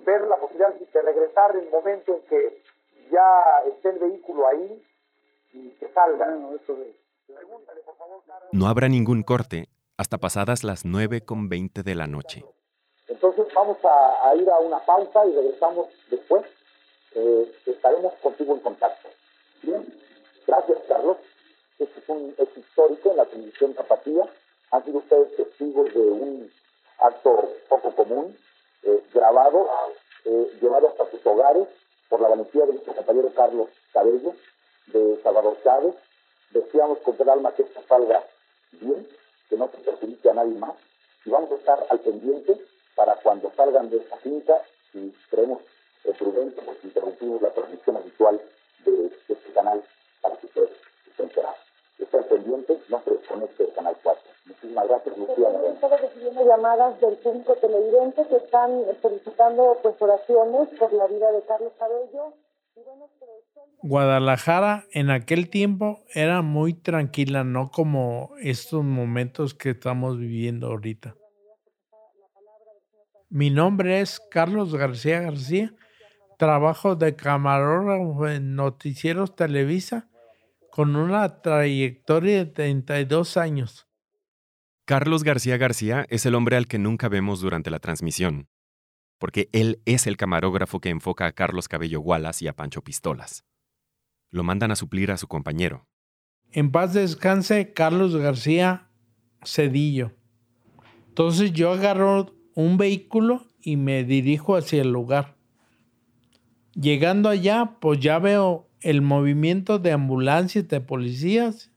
ver 0.05 0.22
la 0.27 0.38
posibilidad 0.38 0.74
de 0.74 1.01
regresar 1.01 1.55
en 1.55 1.65
el 1.65 1.70
momento 1.72 2.13
en 2.13 2.22
que 2.27 2.62
ya 3.12 3.43
esté 3.67 3.89
el 3.89 4.00
vehículo 4.00 4.48
ahí 4.48 4.86
y 5.53 5.70
que 5.72 5.91
salga. 5.93 6.27
Pregúntale, 6.27 7.81
por 7.81 7.96
favor, 7.98 8.22
Carlos. 8.27 8.50
No 8.51 8.67
habrá 8.67 8.88
ningún 8.88 9.24
corte 9.24 9.67
hasta 9.98 10.20
pasadas 10.20 10.63
las 10.63 10.86
9.20 10.86 11.84
de 11.84 11.96
la 11.96 12.05
noche. 12.05 12.46
Entonces 13.08 13.48
vamos 13.55 13.77
a, 13.84 14.29
a 14.29 14.36
ir 14.36 14.50
a 14.50 14.60
una 14.60 14.79
pausa 14.86 15.25
y 15.25 15.36
regresamos 15.36 15.88
después. 16.10 16.46
Eh, 17.15 17.51
estaremos 17.65 18.13
contigo 18.22 18.53
en 18.53 18.60
contacto. 18.60 19.10
Bien, 19.63 19.86
gracias 20.48 20.77
Carlos. 20.88 21.17
Este 21.81 22.00
es 22.00 22.09
un 22.09 22.35
hecho 22.38 22.59
histórico 22.59 23.09
en 23.09 23.17
la 23.17 23.25
televisión 23.25 23.73
tapatía. 23.73 24.29
Han 24.69 24.85
sido 24.85 25.00
ustedes 25.00 25.35
testigos 25.35 25.91
de 25.91 26.00
un 26.00 26.51
acto 27.00 27.50
poco 27.67 27.95
común, 27.95 28.38
eh, 28.83 29.03
grabado, 29.11 29.67
eh, 30.25 30.51
llevado 30.61 30.89
hasta 30.89 31.09
sus 31.09 31.25
hogares 31.25 31.67
por 32.07 32.21
la 32.21 32.29
valentía 32.29 32.67
de 32.67 32.73
nuestro 32.73 32.93
compañero 32.93 33.33
Carlos 33.33 33.69
Cabello, 33.91 34.35
de 34.93 35.19
Salvador 35.23 35.57
Chávez. 35.63 35.95
Deseamos 36.51 37.00
con 37.00 37.15
el 37.17 37.29
alma 37.29 37.51
que 37.53 37.63
esto 37.63 37.81
salga 37.89 38.27
bien, 38.73 39.07
que 39.50 39.57
no 39.57 39.67
se 39.69 39.77
perjudique 39.77 40.29
a 40.29 40.35
nadie 40.35 40.59
más. 40.59 40.75
Y 41.25 41.31
vamos 41.31 41.51
a 41.51 41.55
estar 41.55 41.83
al 41.89 42.00
pendiente 42.01 42.61
para 42.93 43.15
cuando 43.15 43.51
salgan 43.55 43.89
de 43.89 43.97
esta 43.97 44.17
finca, 44.17 44.61
y 44.93 45.09
creemos 45.31 45.61
eh, 46.03 46.13
prudente, 46.13 46.61
porque 46.61 46.88
interrumpimos 46.88 47.41
la 47.41 47.50
transmisión 47.50 47.97
habitual 47.97 48.39
de, 48.85 48.91
de 48.91 49.13
este 49.29 49.51
canal 49.53 49.83
para 50.21 50.35
que 50.35 50.45
ustedes 50.45 50.69
estén 51.07 51.25
enterados. 51.25 51.57
Está 52.01 52.17
al 52.17 52.25
pendiente, 52.25 52.81
no 52.89 53.01
se 53.03 53.11
desconecte 53.11 53.63
del 53.63 53.73
canal 53.73 53.95
4. 54.01 54.23
Muchísimas 54.45 54.88
gracias, 54.88 55.17
Lucía. 55.17 55.49
Moreno. 55.49 55.73
Estaba 55.75 55.97
recibiendo 55.97 56.40
llamadas 56.51 57.00
del 57.00 57.17
público 57.17 57.55
televidente 57.55 58.27
que 58.27 58.36
están 58.36 58.84
solicitando 59.01 59.77
pues 59.81 59.96
oraciones 60.00 60.67
por 60.77 60.91
la 60.91 61.08
vida 61.08 61.31
de 61.31 61.41
Carlos 61.46 61.72
Cabello. 61.79 62.34
Pues, 62.74 62.86
Guadalajara 63.81 64.86
en 64.91 65.10
aquel 65.10 65.50
tiempo 65.50 66.01
era 66.13 66.41
muy 66.41 66.74
tranquila, 66.74 67.43
no 67.43 67.72
como 67.72 68.31
estos 68.41 68.84
momentos 68.84 69.53
que 69.53 69.70
estamos 69.72 70.17
viviendo 70.17 70.67
ahorita. 70.67 71.15
Mi 73.29 73.50
nombre 73.50 74.01
es 74.01 74.20
Carlos 74.20 74.75
García 74.75 75.22
García. 75.22 75.74
Trabajo 76.38 76.96
de 76.96 77.15
camarógrafo 77.15 78.27
en 78.27 78.55
Noticieros 78.55 79.36
Televisa 79.36 80.10
con 80.70 80.96
una 80.96 81.41
trayectoria 81.41 82.39
de 82.39 82.46
32 82.48 83.38
años. 83.38 83.90
Carlos 84.85 85.23
García 85.23 85.57
García 85.57 86.05
es 86.09 86.25
el 86.25 86.33
hombre 86.33 86.57
al 86.57 86.67
que 86.67 86.79
nunca 86.79 87.07
vemos 87.07 87.39
durante 87.39 87.69
la 87.69 87.79
transmisión, 87.79 88.47
porque 89.19 89.47
él 89.53 89.79
es 89.85 90.07
el 90.07 90.17
camarógrafo 90.17 90.79
que 90.79 90.89
enfoca 90.89 91.27
a 91.27 91.31
Carlos 91.33 91.67
Cabello 91.67 92.01
Wallace 92.01 92.45
y 92.45 92.47
a 92.47 92.55
Pancho 92.55 92.81
Pistolas. 92.81 93.45
Lo 94.31 94.43
mandan 94.43 94.71
a 94.71 94.75
suplir 94.75 95.11
a 95.11 95.17
su 95.17 95.27
compañero. 95.27 95.88
En 96.51 96.71
paz 96.71 96.93
descanse 96.93 97.73
Carlos 97.73 98.15
García 98.15 98.89
Cedillo. 99.45 100.13
Entonces 101.09 101.53
yo 101.53 101.71
agarro 101.71 102.33
un 102.55 102.77
vehículo 102.77 103.45
y 103.61 103.77
me 103.77 104.03
dirijo 104.03 104.55
hacia 104.55 104.81
el 104.81 104.91
lugar. 104.91 105.38
Llegando 106.73 107.29
allá, 107.29 107.77
pues 107.79 108.00
ya 108.00 108.17
veo 108.17 108.67
el 108.79 109.01
movimiento 109.01 109.77
de 109.77 109.91
ambulancias, 109.91 110.67
de 110.67 110.81
policías 110.81 111.70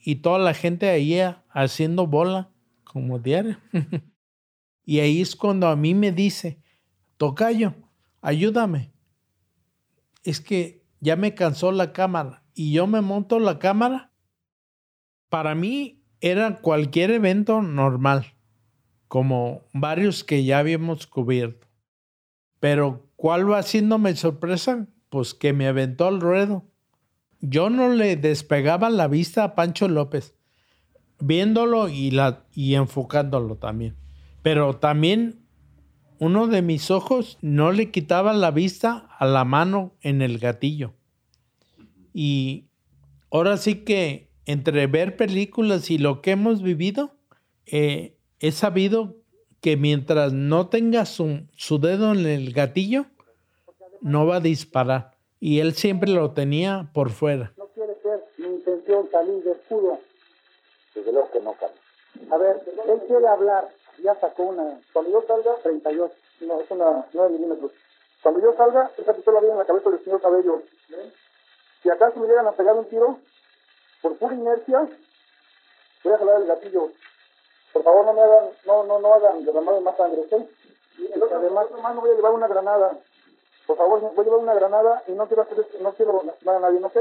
y 0.00 0.16
toda 0.16 0.38
la 0.38 0.54
gente 0.54 0.88
ahí 0.88 1.18
haciendo 1.50 2.06
bola 2.06 2.50
como 2.84 3.18
diario. 3.18 3.58
y 4.84 5.00
ahí 5.00 5.20
es 5.20 5.36
cuando 5.36 5.68
a 5.68 5.76
mí 5.76 5.94
me 5.94 6.12
dice, 6.12 6.60
Tocayo, 7.16 7.74
ayúdame. 8.20 8.92
Es 10.22 10.40
que 10.40 10.84
ya 11.00 11.16
me 11.16 11.34
cansó 11.34 11.72
la 11.72 11.92
cámara 11.92 12.44
y 12.54 12.72
yo 12.72 12.86
me 12.86 13.00
monto 13.00 13.38
la 13.38 13.58
cámara. 13.58 14.12
Para 15.28 15.54
mí 15.54 16.02
era 16.20 16.60
cualquier 16.60 17.10
evento 17.10 17.62
normal, 17.62 18.34
como 19.06 19.62
varios 19.72 20.24
que 20.24 20.44
ya 20.44 20.58
habíamos 20.58 21.06
cubierto. 21.06 21.68
Pero 22.60 23.08
¿cuál 23.16 23.50
va 23.50 23.58
haciéndome 23.58 24.16
sorpresa? 24.16 24.88
Pues 25.10 25.34
que 25.34 25.52
me 25.52 25.68
aventó 25.68 26.08
al 26.08 26.20
ruedo. 26.20 26.64
Yo 27.40 27.70
no 27.70 27.90
le 27.90 28.16
despegaba 28.16 28.90
la 28.90 29.06
vista 29.08 29.44
a 29.44 29.54
Pancho 29.54 29.88
López, 29.88 30.34
viéndolo 31.20 31.88
y, 31.88 32.10
la, 32.10 32.44
y 32.52 32.74
enfocándolo 32.74 33.56
también. 33.56 33.96
Pero 34.42 34.76
también 34.76 35.40
uno 36.18 36.48
de 36.48 36.62
mis 36.62 36.90
ojos 36.90 37.38
no 37.40 37.72
le 37.72 37.90
quitaba 37.90 38.32
la 38.32 38.50
vista 38.50 39.08
a 39.18 39.26
la 39.26 39.44
mano 39.44 39.94
en 40.00 40.22
el 40.22 40.38
gatillo. 40.38 40.94
Y 42.12 42.66
ahora 43.30 43.56
sí 43.56 43.76
que 43.84 44.28
entre 44.44 44.86
ver 44.86 45.16
películas 45.16 45.90
y 45.90 45.98
lo 45.98 46.22
que 46.22 46.30
hemos 46.30 46.62
vivido, 46.62 47.14
eh, 47.66 48.16
he 48.40 48.50
sabido 48.50 49.18
que 49.60 49.76
mientras 49.76 50.32
no 50.32 50.68
tenga 50.68 51.04
su, 51.04 51.46
su 51.54 51.78
dedo 51.78 52.12
en 52.12 52.24
el 52.26 52.52
gatillo, 52.52 53.06
no 54.00 54.26
va 54.26 54.36
a 54.36 54.40
disparar. 54.40 55.17
Y 55.40 55.60
él 55.60 55.74
siempre 55.74 56.10
lo 56.10 56.32
tenía 56.32 56.88
por 56.92 57.10
fuera. 57.10 57.52
No 57.56 57.66
quiere 57.68 57.94
ser 58.02 58.24
mi 58.38 58.46
intención 58.46 59.08
salir 59.10 59.42
de 59.44 59.52
escudo. 59.52 59.98
Desde 60.94 61.12
luego 61.12 61.30
que 61.30 61.40
no, 61.40 61.52
Carlos. 61.54 61.78
A 62.30 62.36
ver, 62.38 62.62
él 62.66 63.00
quiere 63.06 63.28
hablar. 63.28 63.68
Ya 64.02 64.14
sacó 64.20 64.44
una. 64.44 64.80
Cuando 64.92 65.10
yo 65.10 65.24
salga, 65.26 65.54
38. 65.62 66.14
No, 66.40 66.60
es 66.60 66.70
una 66.70 67.06
9 67.12 67.30
milímetros. 67.30 67.72
Cuando 68.22 68.40
yo 68.40 68.52
salga, 68.56 68.90
esa 68.96 69.14
pistola 69.14 69.40
viene 69.40 69.54
en 69.54 69.58
la 69.58 69.64
cabeza 69.64 69.90
del 69.90 70.02
señor 70.02 70.20
Cabello. 70.20 70.62
Si 71.82 71.90
acaso 71.90 72.18
me 72.18 72.26
llegan 72.26 72.46
a 72.46 72.52
pegar 72.52 72.74
un 72.74 72.84
tiro, 72.86 73.18
por 74.02 74.16
pura 74.16 74.34
inercia, 74.34 74.88
voy 76.02 76.12
a 76.12 76.18
jalar 76.18 76.40
el 76.40 76.46
gatillo. 76.46 76.90
Por 77.72 77.82
favor, 77.84 78.06
no 78.06 78.12
me 78.12 78.20
hagan, 78.20 78.50
no, 78.66 78.84
no, 78.84 78.98
no 78.98 79.14
hagan 79.14 79.44
derramar 79.44 79.80
más 79.80 79.96
sangre, 79.96 80.20
¿ok? 80.22 80.48
Además, 81.32 81.66
no 81.70 82.00
voy 82.00 82.10
a 82.10 82.14
llevar 82.14 82.32
una 82.32 82.48
granada. 82.48 82.98
Por 83.68 83.76
favor, 83.76 84.00
voy 84.00 84.10
a 84.16 84.22
llevar 84.22 84.40
una 84.40 84.54
granada 84.54 85.02
y 85.08 85.12
no 85.12 85.26
quiero 85.26 85.42
hacer, 85.42 85.66
no 85.82 85.92
quiero 85.92 86.22
lastimar 86.24 86.56
a 86.56 86.60
nadie, 86.60 86.82
¿ok? 86.82 86.96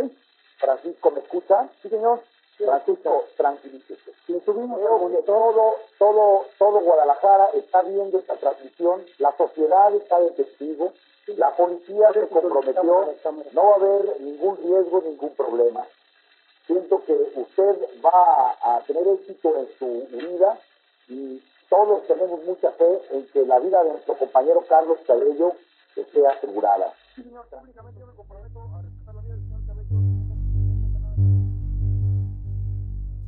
Francisco, 0.60 1.12
¿me 1.12 1.22
escucha? 1.22 1.70
Sí, 1.82 1.88
señor. 1.88 2.20
Francisco, 2.58 3.24
tranquilícese. 3.38 4.12
Si 4.26 4.38
subimos 4.42 4.82
todo, 5.26 5.76
todo, 5.98 6.46
todo 6.58 6.80
Guadalajara 6.82 7.52
está 7.54 7.84
viendo 7.84 8.20
esta 8.20 8.36
transmisión, 8.36 9.06
la 9.20 9.32
sociedad 9.38 9.96
está 9.96 10.20
de 10.20 10.32
testigo, 10.32 10.92
la 11.28 11.56
policía 11.56 12.12
se 12.12 12.28
comprometió, 12.28 13.14
no 13.54 13.64
va 13.64 13.72
a 13.72 13.76
haber 13.76 14.20
ningún 14.20 14.58
riesgo, 14.58 15.02
ningún 15.06 15.36
problema. 15.36 15.86
Siento 16.66 17.02
que 17.06 17.14
usted 17.14 17.78
va 18.04 18.58
a 18.62 18.82
tener 18.86 19.08
éxito 19.08 19.56
en 19.56 19.70
su 19.80 20.18
vida 20.18 20.60
y 21.08 21.42
todos 21.70 22.06
tenemos 22.08 22.44
mucha 22.44 22.72
fe 22.72 23.02
en 23.12 23.26
que 23.28 23.46
la 23.46 23.60
vida 23.60 23.84
de 23.86 23.92
nuestro 23.92 24.16
compañero 24.16 24.66
Carlos 24.68 24.98
Cabello 25.08 25.54
asegurada. 26.38 26.94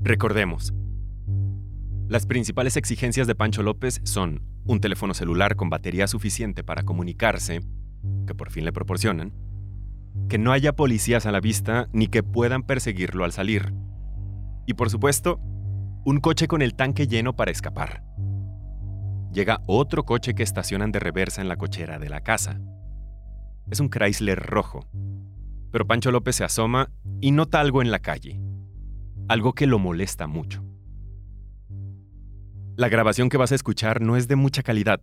Recordemos, 0.02 0.74
las 2.08 2.26
principales 2.26 2.78
exigencias 2.78 3.28
de 3.28 3.36
Pancho 3.36 3.62
López 3.64 4.02
son 4.04 4.42
un 4.66 4.82
teléfono 4.82 5.14
celular 5.14 5.56
con 5.56 5.70
batería 5.70 6.08
suficiente 6.08 6.64
para 6.64 6.84
comunicarse, 6.84 7.62
que 8.26 8.34
por 8.34 8.50
fin 8.50 8.66
le 8.66 8.72
proporcionan, 8.72 9.34
que 10.28 10.38
no 10.38 10.52
haya 10.52 10.76
policías 10.76 11.26
a 11.26 11.32
la 11.32 11.40
vista 11.40 11.88
ni 11.94 12.08
que 12.08 12.24
puedan 12.24 12.64
perseguirlo 12.64 13.26
al 13.26 13.32
salir, 13.32 13.74
y 14.66 14.74
por 14.74 14.90
supuesto, 14.90 15.40
un 16.06 16.20
coche 16.20 16.48
con 16.48 16.62
el 16.62 16.76
tanque 16.76 17.08
lleno 17.08 17.36
para 17.36 17.52
escapar. 17.52 18.04
Llega 19.32 19.62
otro 19.68 20.04
coche 20.04 20.34
que 20.34 20.44
estacionan 20.44 20.92
de 20.92 21.00
reversa 21.00 21.42
en 21.42 21.48
la 21.48 21.58
cochera 21.58 22.00
de 22.00 22.10
la 22.10 22.22
casa. 22.22 22.60
Es 23.70 23.80
un 23.80 23.90
Chrysler 23.90 24.40
rojo, 24.40 24.88
pero 25.72 25.86
Pancho 25.86 26.12
López 26.12 26.36
se 26.36 26.44
asoma 26.44 26.92
y 27.22 27.32
nota 27.32 27.60
algo 27.60 27.82
en 27.82 27.92
la 27.92 28.00
calle 28.00 28.42
algo 29.30 29.54
que 29.54 29.68
lo 29.68 29.78
molesta 29.78 30.28
mucho. 30.28 30.64
La 32.76 32.90
grabación 32.90 33.30
que 33.30 33.38
vas 33.38 33.52
a 33.52 33.56
escuchar 33.56 34.02
no 34.02 34.18
es 34.18 34.28
de 34.28 34.36
mucha 34.36 34.64
calidad, 34.64 35.02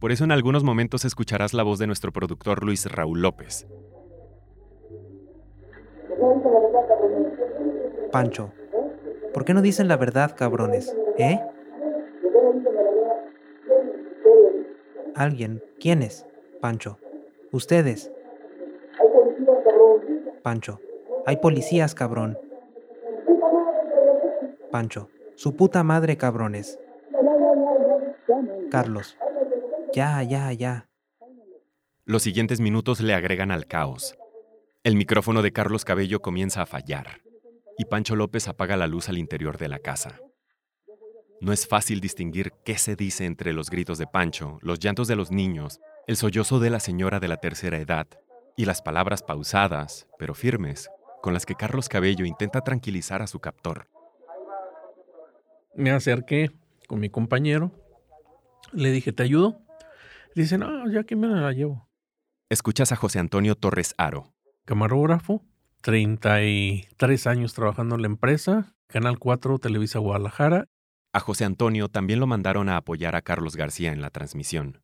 por 0.00 0.10
eso 0.10 0.24
en 0.24 0.32
algunos 0.32 0.64
momentos 0.64 1.04
escucharás 1.04 1.54
la 1.54 1.62
voz 1.62 1.78
de 1.78 1.86
nuestro 1.86 2.12
productor 2.12 2.64
Luis 2.64 2.90
Raúl 2.90 3.22
López. 3.22 3.68
Pancho, 8.10 8.52
¿por 9.32 9.44
qué 9.44 9.54
no 9.54 9.62
dicen 9.62 9.86
la 9.86 9.96
verdad, 9.96 10.34
cabrones? 10.36 10.92
¿Eh? 11.18 11.40
Alguien. 15.14 15.62
¿Quiénes? 15.78 16.26
Pancho. 16.60 16.98
Ustedes. 17.50 18.10
Pancho. 20.42 20.80
Hay 21.26 21.36
policías, 21.36 21.94
cabrón. 21.94 22.38
Pancho. 24.70 25.08
Su 25.34 25.56
puta 25.56 25.82
madre, 25.82 26.16
cabrones. 26.16 26.78
Carlos. 28.70 29.16
Ya, 29.92 30.22
ya, 30.22 30.52
ya. 30.52 30.88
Los 32.04 32.22
siguientes 32.22 32.60
minutos 32.60 33.00
le 33.00 33.14
agregan 33.14 33.50
al 33.50 33.66
caos. 33.66 34.16
El 34.82 34.96
micrófono 34.96 35.42
de 35.42 35.52
Carlos 35.52 35.84
Cabello 35.84 36.20
comienza 36.20 36.62
a 36.62 36.66
fallar 36.66 37.22
y 37.78 37.84
Pancho 37.84 38.16
López 38.16 38.48
apaga 38.48 38.76
la 38.76 38.86
luz 38.86 39.08
al 39.08 39.18
interior 39.18 39.58
de 39.58 39.68
la 39.68 39.78
casa. 39.78 40.20
No 41.42 41.52
es 41.52 41.66
fácil 41.66 42.00
distinguir 42.00 42.52
qué 42.64 42.78
se 42.78 42.96
dice 42.96 43.26
entre 43.26 43.52
los 43.52 43.68
gritos 43.68 43.98
de 43.98 44.06
Pancho, 44.06 44.58
los 44.62 44.78
llantos 44.78 45.08
de 45.08 45.16
los 45.16 45.30
niños, 45.30 45.80
el 46.06 46.16
sollozo 46.16 46.58
de 46.60 46.70
la 46.70 46.80
señora 46.80 47.20
de 47.20 47.28
la 47.28 47.36
tercera 47.36 47.76
edad 47.76 48.06
y 48.56 48.64
las 48.64 48.80
palabras 48.80 49.22
pausadas, 49.22 50.06
pero 50.18 50.34
firmes, 50.34 50.88
con 51.20 51.34
las 51.34 51.44
que 51.44 51.56
Carlos 51.56 51.90
Cabello 51.90 52.24
intenta 52.24 52.62
tranquilizar 52.62 53.20
a 53.20 53.26
su 53.26 53.38
captor 53.38 53.88
me 55.74 55.90
acerqué 55.90 56.50
con 56.86 57.00
mi 57.00 57.08
compañero, 57.08 57.72
le 58.72 58.90
dije, 58.90 59.12
¿te 59.12 59.22
ayudo? 59.22 59.60
Dice, 60.34 60.58
no, 60.58 60.90
ya 60.90 61.04
que 61.04 61.16
me 61.16 61.28
la 61.28 61.52
llevo. 61.52 61.88
Escuchas 62.48 62.92
a 62.92 62.96
José 62.96 63.18
Antonio 63.18 63.54
Torres 63.54 63.94
Aro. 63.98 64.34
Camarógrafo, 64.64 65.44
33 65.82 67.26
años 67.26 67.54
trabajando 67.54 67.96
en 67.96 68.02
la 68.02 68.06
empresa, 68.06 68.74
Canal 68.86 69.18
4, 69.18 69.58
Televisa 69.58 69.98
Guadalajara. 69.98 70.68
A 71.12 71.20
José 71.20 71.44
Antonio 71.44 71.88
también 71.88 72.20
lo 72.20 72.26
mandaron 72.26 72.68
a 72.68 72.76
apoyar 72.76 73.14
a 73.16 73.22
Carlos 73.22 73.56
García 73.56 73.92
en 73.92 74.00
la 74.00 74.10
transmisión. 74.10 74.80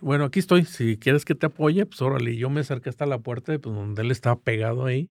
Bueno, 0.00 0.24
aquí 0.24 0.40
estoy. 0.40 0.64
Si 0.64 0.98
quieres 0.98 1.24
que 1.24 1.34
te 1.34 1.46
apoye, 1.46 1.86
pues 1.86 2.02
órale. 2.02 2.36
Yo 2.36 2.50
me 2.50 2.60
acerqué 2.60 2.88
hasta 2.88 3.06
la 3.06 3.18
puerta 3.18 3.56
pues, 3.58 3.74
donde 3.74 4.02
él 4.02 4.10
estaba 4.10 4.40
pegado 4.40 4.86
ahí. 4.86 5.08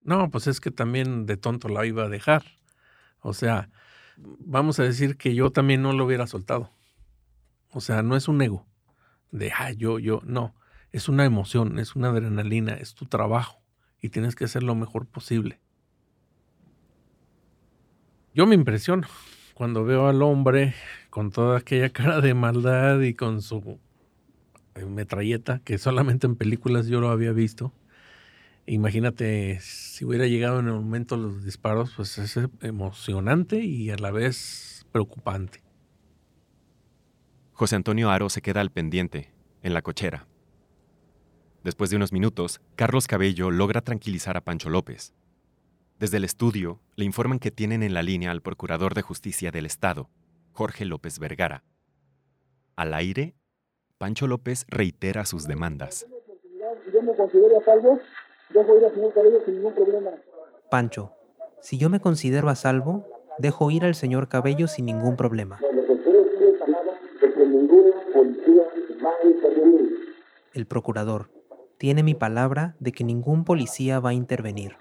No, 0.00 0.30
pues 0.30 0.46
es 0.46 0.60
que 0.60 0.70
también 0.70 1.26
de 1.26 1.36
tonto 1.36 1.68
la 1.68 1.84
iba 1.84 2.04
a 2.04 2.08
dejar. 2.08 2.44
O 3.20 3.34
sea, 3.34 3.70
vamos 4.16 4.78
a 4.78 4.84
decir 4.84 5.16
que 5.16 5.34
yo 5.34 5.50
también 5.50 5.82
no 5.82 5.92
lo 5.92 6.06
hubiera 6.06 6.26
soltado. 6.26 6.70
O 7.70 7.80
sea, 7.80 8.02
no 8.02 8.16
es 8.16 8.28
un 8.28 8.40
ego 8.40 8.66
de, 9.30 9.52
ah, 9.52 9.72
yo, 9.72 9.98
yo, 9.98 10.20
no. 10.24 10.54
Es 10.90 11.08
una 11.08 11.24
emoción, 11.24 11.78
es 11.78 11.96
una 11.96 12.08
adrenalina, 12.08 12.72
es 12.74 12.94
tu 12.94 13.04
trabajo 13.04 13.62
y 14.00 14.08
tienes 14.08 14.34
que 14.34 14.44
hacer 14.44 14.62
lo 14.62 14.74
mejor 14.74 15.06
posible. 15.06 15.60
Yo 18.34 18.46
me 18.46 18.54
impresiono 18.54 19.06
cuando 19.54 19.84
veo 19.84 20.08
al 20.08 20.22
hombre 20.22 20.74
con 21.10 21.30
toda 21.30 21.58
aquella 21.58 21.88
cara 21.92 22.20
de 22.20 22.34
maldad 22.34 23.00
y 23.00 23.14
con 23.14 23.42
su 23.42 23.78
eh, 24.74 24.84
metralleta, 24.84 25.60
que 25.64 25.78
solamente 25.78 26.26
en 26.26 26.36
películas 26.36 26.86
yo 26.86 27.00
lo 27.00 27.10
había 27.10 27.32
visto 27.32 27.72
Imagínate 28.70 29.60
si 29.62 30.04
hubiera 30.04 30.26
llegado 30.26 30.60
en 30.60 30.66
el 30.66 30.74
momento 30.74 31.16
los 31.16 31.42
disparos, 31.42 31.94
pues 31.96 32.18
es 32.18 32.38
emocionante 32.60 33.64
y 33.64 33.88
a 33.88 33.96
la 33.96 34.10
vez 34.10 34.84
preocupante. 34.92 35.62
José 37.54 37.76
Antonio 37.76 38.10
Aro 38.10 38.28
se 38.28 38.42
queda 38.42 38.60
al 38.60 38.70
pendiente, 38.70 39.32
en 39.62 39.72
la 39.72 39.80
cochera. 39.80 40.26
Después 41.64 41.88
de 41.88 41.96
unos 41.96 42.12
minutos, 42.12 42.60
Carlos 42.76 43.06
Cabello 43.06 43.50
logra 43.50 43.80
tranquilizar 43.80 44.36
a 44.36 44.42
Pancho 44.42 44.68
López. 44.68 45.14
Desde 45.98 46.18
el 46.18 46.24
estudio, 46.24 46.78
le 46.94 47.04
informan 47.04 47.40
que 47.40 47.50
tienen 47.50 47.82
en 47.82 47.92
la 47.92 48.02
línea 48.02 48.30
al 48.30 48.40
Procurador 48.40 48.94
de 48.94 49.02
Justicia 49.02 49.50
del 49.50 49.66
Estado, 49.66 50.08
Jorge 50.52 50.84
López 50.84 51.18
Vergara. 51.18 51.64
Al 52.76 52.94
aire, 52.94 53.34
Pancho 53.98 54.28
López 54.28 54.64
reitera 54.68 55.24
sus 55.24 55.48
demandas. 55.48 56.06
Yo 56.92 57.02
me 57.02 57.16
considero 57.16 57.60
salvo 57.64 58.00
dejo 58.50 58.78
ir 58.78 58.84
al 58.84 58.92
señor 58.94 59.12
Cabello 59.12 59.40
sin 59.44 59.54
ningún 59.56 59.74
problema. 59.74 60.10
Pancho, 60.70 61.12
si 61.60 61.78
yo 61.78 61.90
me 61.90 62.00
considero 62.00 62.48
a 62.48 62.54
salvo, 62.54 63.04
dejo 63.38 63.70
ir 63.72 63.84
al 63.84 63.96
señor 63.96 64.28
Cabello 64.28 64.68
sin 64.68 64.86
ningún 64.86 65.16
problema. 65.16 65.58
El 70.54 70.66
procurador 70.66 71.30
tiene 71.76 72.04
mi 72.04 72.14
palabra 72.14 72.76
de 72.78 72.92
que 72.92 73.04
ningún 73.04 73.44
policía 73.44 74.00
va 74.00 74.10
a 74.10 74.14
intervenir. 74.14 74.76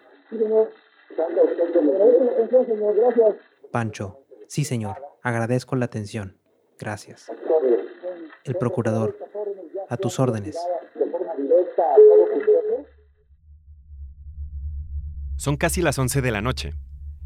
Pancho, 3.72 4.20
sí 4.48 4.64
señor, 4.64 4.98
agradezco 5.22 5.76
la 5.76 5.86
atención. 5.86 6.38
Gracias. 6.80 7.32
El 8.44 8.56
procurador, 8.56 9.18
a 9.90 9.98
tus 9.98 10.20
órdenes. 10.20 10.58
Son 15.38 15.58
casi 15.58 15.82
las 15.82 16.00
11 16.00 16.22
de 16.22 16.32
la 16.32 16.42
noche, 16.42 16.74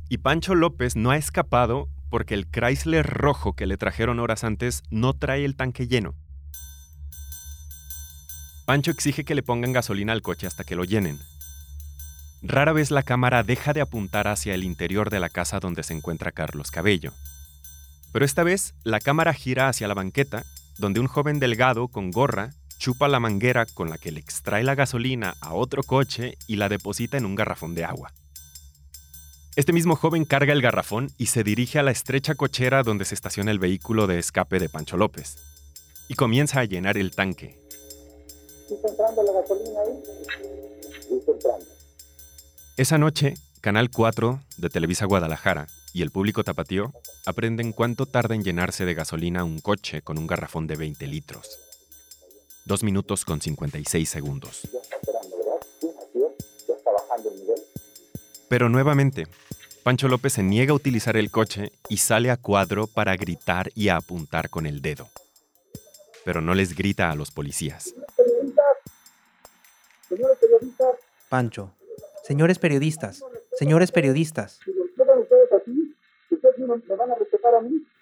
y 0.10 0.17
Pancho 0.17 0.56
López 0.56 0.96
no 0.96 1.12
ha 1.12 1.17
escapado 1.17 1.88
porque 2.10 2.34
el 2.34 2.50
Chrysler 2.52 3.08
rojo 3.08 3.56
que 3.56 3.65
le 3.65 3.78
trajeron 3.78 4.20
horas 4.20 4.44
antes 4.44 4.84
no 4.91 5.13
trae 5.13 5.46
el 5.46 5.56
tanque 5.56 5.88
lleno. 5.88 6.13
Pancho 8.65 8.91
exige 8.91 9.24
que 9.24 9.36
le 9.36 9.44
pongan 9.44 9.74
gasolina 9.74 10.13
al 10.13 10.22
coche 10.22 10.48
hasta 10.48 10.63
que 10.63 10.76
lo 10.76 10.84
llenen. 10.84 11.17
Rara 12.43 12.73
vez 12.73 12.89
la 12.89 13.04
cámara 13.04 13.43
deja 13.43 13.71
de 13.71 13.82
apuntar 13.82 14.27
hacia 14.27 14.56
el 14.56 14.63
interior 14.63 15.12
de 15.12 15.19
la 15.19 15.30
casa 15.30 15.60
donde 15.60 15.84
se 15.84 15.93
encuentra 15.93 16.32
Carlos 16.32 16.71
Cabello. 16.71 17.13
Pero 18.12 18.25
esta 18.25 18.43
vez 18.43 18.73
la 18.84 18.99
cámara 18.99 19.34
gira 19.34 19.69
hacia 19.69 19.88
la 19.88 19.93
banqueta, 19.93 20.43
donde 20.80 20.99
un 20.99 21.08
joven 21.08 21.39
delgado 21.39 21.88
con 21.88 22.10
gorra 22.10 22.49
chupa 22.80 23.08
la 23.08 23.19
manguera 23.19 23.67
con 23.67 23.91
la 23.91 23.99
que 23.99 24.12
le 24.12 24.19
extrae 24.19 24.63
la 24.63 24.73
gasolina 24.73 25.36
a 25.39 25.54
otro 25.54 25.84
coche 25.84 26.36
y 26.47 26.56
la 26.56 26.67
deposita 26.67 27.15
en 27.15 27.25
un 27.25 27.36
garrafón 27.36 27.75
de 27.75 27.86
agua. 27.86 28.12
Este 29.56 29.71
mismo 29.71 29.95
joven 29.95 30.25
carga 30.25 30.51
el 30.51 30.63
garrafón 30.63 31.12
y 31.19 31.27
se 31.27 31.43
dirige 31.43 31.77
a 31.77 31.84
la 31.84 31.91
estrecha 31.91 32.34
cochera 32.34 32.82
donde 32.82 33.06
se 33.06 33.13
estaciona 33.13 33.51
el 33.51 33.60
vehículo 33.60 34.08
de 34.08 34.17
escape 34.17 34.58
de 34.58 34.67
Pancho 34.67 34.97
López 34.97 35.38
y 36.08 36.15
comienza 36.15 36.62
a 36.62 36.65
llenar 36.65 36.97
el 36.97 37.12
tanque. 37.12 37.60
Esa 42.82 42.98
noche, 42.98 43.36
Canal 43.62 43.91
4 43.91 44.39
de 44.58 44.70
Televisa 44.72 45.06
Guadalajara 45.06 45.67
y 45.94 46.02
el 46.02 46.10
público 46.10 46.44
tapatío 46.44 46.91
aprenden 47.28 47.74
cuánto 47.74 48.08
tarda 48.08 48.34
en 48.34 48.44
llenarse 48.44 48.86
de 48.86 48.96
gasolina 48.96 49.44
un 49.44 49.60
coche 49.60 50.02
con 50.02 50.17
un 50.17 50.26
garrafón 50.26 50.65
de 50.65 50.78
20 50.78 51.06
litros. 51.06 51.60
Dos 52.65 52.82
minutos 52.82 53.24
con 53.24 53.39
56 53.39 54.10
segundos. 54.10 54.67
Pero 58.50 58.67
nuevamente, 58.67 59.28
Pancho 59.84 60.08
López 60.08 60.34
se 60.34 60.41
niega 60.41 60.72
a 60.72 60.76
utilizar 60.76 61.17
el 61.17 61.30
coche 61.30 61.72
y 61.88 61.98
sale 61.98 62.32
a 62.32 62.38
cuadro 62.38 62.88
para 62.88 63.15
gritar 63.15 63.70
y 63.76 63.89
a 63.89 63.98
apuntar 63.98 64.50
con 64.50 64.65
el 64.65 64.82
dedo. 64.82 65.08
Pero 66.26 66.41
no 66.41 66.56
les 66.56 66.74
grita 66.74 67.12
a 67.12 67.15
los 67.15 67.30
policías. 67.30 67.94
Pancho, 71.30 71.76
señores 72.32 72.60
periodistas, 72.60 73.26
señores 73.52 73.91
periodistas. 73.91 74.62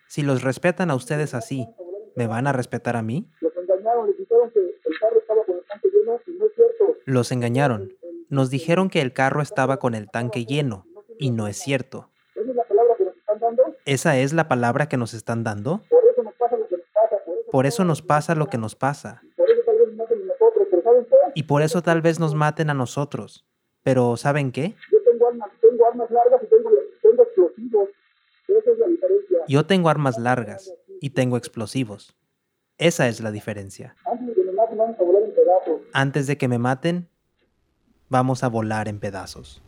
Si 0.05 0.21
los 0.21 0.43
respetan 0.43 0.91
a 0.91 0.95
ustedes 0.95 1.33
así, 1.33 1.67
¿me 2.15 2.27
van 2.27 2.45
a 2.45 2.53
respetar 2.53 2.95
a 2.95 3.01
mí? 3.01 3.27
Los 7.05 7.31
engañaron. 7.31 7.91
Nos 8.29 8.51
dijeron 8.51 8.91
que 8.91 9.01
el 9.01 9.13
carro 9.13 9.41
estaba 9.41 9.77
con 9.77 9.95
el 9.95 10.11
tanque 10.11 10.45
lleno, 10.45 10.85
y 11.17 11.31
no 11.31 11.47
es 11.47 11.57
cierto. 11.57 12.11
¿Esa 13.85 14.15
es 14.19 14.33
la 14.33 14.47
palabra 14.47 14.87
que 14.87 14.97
nos 14.97 15.15
están 15.15 15.43
dando? 15.43 15.81
Por 17.51 17.65
eso 17.65 17.83
nos 17.83 18.03
pasa 18.03 18.35
lo 18.35 18.45
que 18.45 18.59
nos 18.59 18.75
pasa. 18.75 19.23
Y 21.33 21.43
por 21.43 21.63
eso 21.63 21.81
tal 21.81 22.03
vez 22.03 22.19
nos 22.19 22.35
maten 22.35 22.69
a 22.69 22.75
nosotros. 22.75 23.48
Pero 23.89 24.17
¿saben 24.17 24.51
qué? 24.51 24.75
Yo 29.47 29.65
tengo 29.65 29.89
armas 29.89 30.19
largas 30.19 30.71
y 31.01 31.09
tengo 31.09 31.37
explosivos. 31.37 32.15
Esa 32.77 33.07
es 33.07 33.19
la 33.19 33.31
diferencia. 33.31 33.95
Antes 35.91 36.27
de 36.27 36.37
que 36.37 36.47
me 36.47 36.59
maten, 36.59 37.07
vamos 38.09 38.43
a 38.43 38.47
volar 38.47 38.87
en 38.87 38.99
pedazos. 38.99 39.59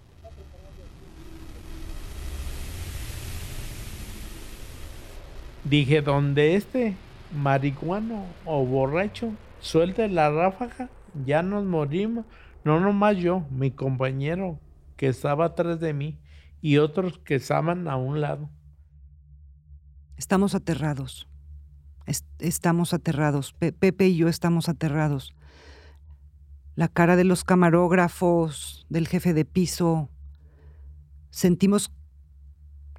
Dije, 5.63 6.03
donde 6.03 6.53
este 6.53 6.95
marihuano 7.36 8.27
o 8.45 8.63
borracho 8.67 9.31
suelte 9.62 10.07
la 10.10 10.29
ráfaga, 10.29 10.89
ya 11.25 11.41
nos 11.41 11.65
morimos. 11.65 12.25
No 12.63 12.80
nomás 12.80 13.17
yo, 13.17 13.45
mi 13.50 13.71
compañero 13.71 14.60
que 14.95 15.08
estaba 15.08 15.45
atrás 15.45 15.80
de 15.80 15.93
mí 15.93 16.19
y 16.62 16.78
otros 16.78 17.17
que 17.17 17.36
estaban 17.36 17.88
a 17.88 17.95
un 17.95 18.21
lado. 18.21 18.50
Estamos 20.15 20.54
aterrados. 20.54 21.28
estamos 22.39 22.93
aterrados. 22.93 23.54
Pepe 23.54 24.08
y 24.08 24.17
yo 24.17 24.28
estamos 24.28 24.69
aterrados. 24.69 25.34
La 26.76 26.88
cara 26.88 27.15
de 27.15 27.24
los 27.24 27.43
camarógrafos, 27.43 28.86
del 28.89 29.08
jefe 29.08 29.34
de 29.34 29.45
piso. 29.45 30.10
Sentimos 31.32 31.91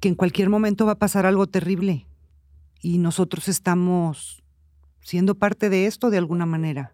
que 0.01 0.09
en 0.09 0.15
cualquier 0.15 0.49
momento 0.49 0.85
va 0.85 0.93
a 0.93 0.99
pasar 0.99 1.25
algo 1.25 1.47
terrible. 1.47 2.05
Y 2.81 2.97
nosotros 2.97 3.47
estamos 3.47 4.43
siendo 4.99 5.35
parte 5.35 5.69
de 5.69 5.85
esto 5.85 6.09
de 6.09 6.17
alguna 6.17 6.45
manera. 6.45 6.93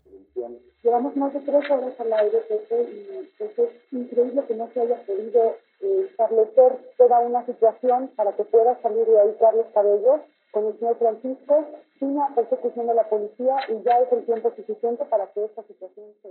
Llevamos 0.84 1.16
más 1.18 1.34
de 1.34 1.42
tres 1.42 1.70
horas 1.70 2.00
al 2.00 2.14
aire, 2.14 2.40
Pepe, 2.48 2.84
y 2.84 3.30
pues, 3.38 3.60
es 3.60 3.70
increíble 3.92 4.44
que 4.48 4.56
no 4.56 4.70
se 4.74 4.80
haya 4.82 5.06
podido 5.06 5.58
eh, 5.82 6.08
establecer 6.10 6.94
toda 6.98 7.20
una 7.20 7.46
situación 7.46 8.12
para 8.16 8.36
que 8.36 8.44
pueda 8.46 8.82
salir 8.82 9.06
de 9.06 9.20
ahí 9.20 9.36
Carlos 9.40 9.66
Cabello 9.74 10.22
con 10.52 10.68
el 10.68 10.80
señor 10.80 10.98
Francisco 10.98 11.66
sin 12.00 12.16
la 12.16 12.34
persecución 12.34 12.88
de 12.88 12.94
la 12.94 13.10
policía 13.10 13.56
y 13.68 13.84
ya 13.84 14.00
es 14.00 14.12
el 14.12 14.26
tiempo 14.26 14.54
suficiente 14.56 15.06
para 15.06 15.28
que 15.34 15.46
esta 15.46 15.64
situación 15.64 16.08
se... 16.22 16.30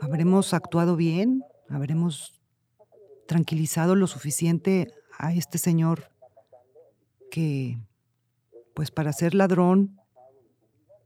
¿Habremos 0.00 0.52
actuado 0.52 0.96
bien? 0.96 1.44
¿Habremos 1.70 2.42
tranquilizado 3.26 3.94
lo 3.94 4.06
suficiente 4.06 4.88
a 5.18 5.32
este 5.34 5.58
señor 5.58 6.10
que, 7.30 7.76
pues 8.74 8.90
para 8.90 9.12
ser 9.12 9.34
ladrón, 9.34 10.00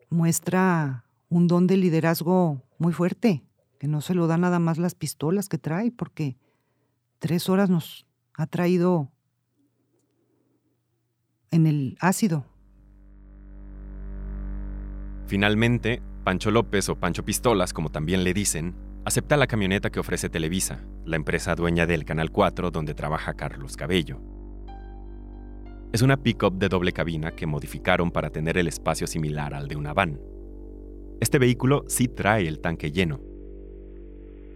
muestra 0.08 1.04
un 1.32 1.48
don 1.48 1.66
de 1.66 1.78
liderazgo 1.78 2.62
muy 2.78 2.92
fuerte, 2.92 3.42
que 3.78 3.88
no 3.88 4.02
se 4.02 4.14
lo 4.14 4.26
da 4.26 4.36
nada 4.36 4.58
más 4.58 4.76
las 4.76 4.94
pistolas 4.94 5.48
que 5.48 5.56
trae, 5.56 5.90
porque 5.90 6.36
tres 7.18 7.48
horas 7.48 7.70
nos 7.70 8.06
ha 8.34 8.46
traído 8.46 9.10
en 11.50 11.66
el 11.66 11.96
ácido. 12.00 12.44
Finalmente, 15.26 16.02
Pancho 16.22 16.50
López 16.50 16.90
o 16.90 16.96
Pancho 16.96 17.24
Pistolas, 17.24 17.72
como 17.72 17.90
también 17.90 18.24
le 18.24 18.34
dicen, 18.34 18.74
acepta 19.06 19.38
la 19.38 19.46
camioneta 19.46 19.88
que 19.88 20.00
ofrece 20.00 20.28
Televisa, 20.28 20.84
la 21.06 21.16
empresa 21.16 21.54
dueña 21.54 21.86
del 21.86 22.04
Canal 22.04 22.30
4 22.30 22.70
donde 22.70 22.92
trabaja 22.92 23.32
Carlos 23.34 23.76
Cabello. 23.76 24.20
Es 25.92 26.02
una 26.02 26.18
pick-up 26.18 26.58
de 26.58 26.68
doble 26.68 26.92
cabina 26.92 27.32
que 27.32 27.46
modificaron 27.46 28.10
para 28.10 28.30
tener 28.30 28.58
el 28.58 28.68
espacio 28.68 29.06
similar 29.06 29.54
al 29.54 29.68
de 29.68 29.76
una 29.76 29.94
van. 29.94 30.31
Este 31.22 31.38
vehículo 31.38 31.84
sí 31.86 32.08
trae 32.08 32.48
el 32.48 32.58
tanque 32.58 32.90
lleno. 32.90 33.20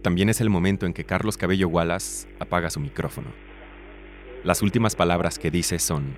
También 0.01 0.27
es 0.27 0.41
el 0.41 0.49
momento 0.49 0.85
en 0.85 0.93
que 0.93 1.05
Carlos 1.05 1.37
Cabello 1.37 1.69
Wallace 1.69 2.27
apaga 2.41 2.69
su 2.69 2.81
micrófono. 2.81 3.29
Las 4.43 4.61
últimas 4.61 4.93
palabras 4.93 5.39
que 5.39 5.49
dice 5.49 5.79
son... 5.79 6.17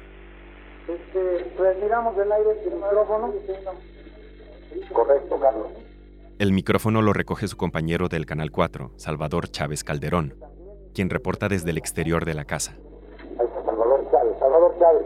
Este, 0.87 1.53
retiramos 1.55 2.17
del 2.17 2.31
aire 2.31 2.49
el 2.65 2.73
micrófono. 2.73 3.31
Correcto, 4.91 5.39
Carlos. 5.39 5.67
El 6.39 6.51
micrófono 6.51 7.03
lo 7.03 7.13
recoge 7.13 7.47
su 7.47 7.55
compañero 7.55 8.07
del 8.09 8.25
Canal 8.25 8.49
4, 8.49 8.93
Salvador 8.95 9.49
Chávez 9.49 9.83
Calderón, 9.83 10.33
quien 10.95 11.11
reporta 11.11 11.47
desde 11.47 11.69
el 11.69 11.77
exterior 11.77 12.25
de 12.25 12.33
la 12.33 12.45
casa. 12.45 12.75
Salvador 13.37 14.03
Chávez, 14.09 14.39
Salvador 14.39 14.75
Chávez. 14.79 15.05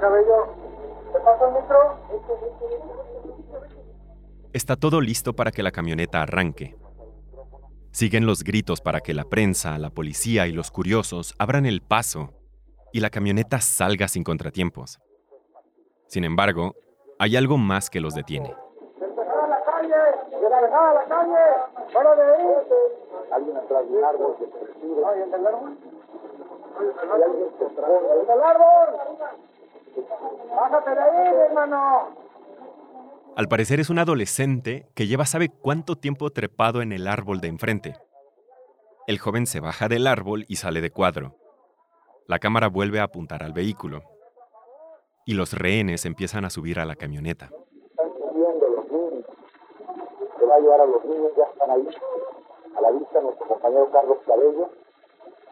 Cabello, 0.00 0.54
¿te 1.12 1.18
pasa 1.18 1.48
el 1.48 1.54
micro? 1.60 2.10
Está 4.52 4.74
todo 4.74 5.00
listo 5.00 5.32
para 5.34 5.52
que 5.52 5.62
la 5.62 5.70
camioneta 5.70 6.22
arranque. 6.22 6.74
Siguen 7.92 8.26
los 8.26 8.42
gritos 8.42 8.80
para 8.80 9.00
que 9.00 9.14
la 9.14 9.22
prensa, 9.22 9.78
la 9.78 9.90
policía 9.90 10.48
y 10.48 10.52
los 10.52 10.72
curiosos 10.72 11.34
abran 11.38 11.66
el 11.66 11.82
paso 11.82 12.34
y 12.92 12.98
la 12.98 13.10
camioneta 13.10 13.60
salga 13.60 14.08
sin 14.08 14.24
contratiempos. 14.24 14.98
Sin 16.08 16.24
embargo, 16.24 16.74
hay 17.20 17.36
algo 17.36 17.58
más 17.58 17.90
que 17.90 18.00
los 18.00 18.14
detiene. 18.14 18.52
¡Bájate 30.56 30.90
de 30.90 31.00
ahí, 31.00 31.34
hermano! 31.46 32.29
Al 33.36 33.46
parecer 33.48 33.78
es 33.78 33.90
un 33.90 33.98
adolescente 33.98 34.88
que 34.94 35.06
lleva 35.06 35.24
sabe 35.24 35.48
cuánto 35.48 35.96
tiempo 35.96 36.30
trepado 36.30 36.82
en 36.82 36.92
el 36.92 37.06
árbol 37.06 37.40
de 37.40 37.48
enfrente. 37.48 37.94
El 39.06 39.18
joven 39.18 39.46
se 39.46 39.60
baja 39.60 39.88
del 39.88 40.06
árbol 40.06 40.44
y 40.48 40.56
sale 40.56 40.80
de 40.80 40.90
cuadro. 40.90 41.36
La 42.26 42.38
cámara 42.38 42.68
vuelve 42.68 42.98
a 42.98 43.04
apuntar 43.04 43.42
al 43.42 43.52
vehículo. 43.52 44.02
Y 45.24 45.34
los 45.34 45.52
rehenes 45.52 46.06
empiezan 46.06 46.44
a 46.44 46.50
subir 46.50 46.80
a 46.80 46.84
la 46.84 46.96
camioneta. 46.96 47.50
Están 47.90 48.12
subiendo 48.18 48.68
los 48.68 48.90
niños. 48.90 49.24
Se 50.38 50.44
va 50.44 50.54
a 50.56 50.58
llevar 50.58 50.80
a 50.80 50.86
los 50.86 51.04
niños, 51.04 51.30
ya 51.36 51.44
están 51.44 51.70
ahí. 51.70 51.88
A 52.76 52.80
la 52.80 52.90
vista 52.90 53.20
nuestro 53.20 53.46
compañero 53.46 53.90
Carlos 53.92 54.18
Cabello. 54.26 54.70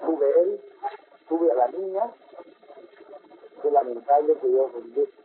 Sube 0.04 0.40
él, 0.42 0.60
sube 1.28 1.52
a 1.52 1.54
la 1.54 1.68
niña. 1.68 2.10
Qué 3.62 3.70
lamentable 3.70 4.34
que 4.40 4.48
Dios 4.48 4.72
bendiga 4.74 5.17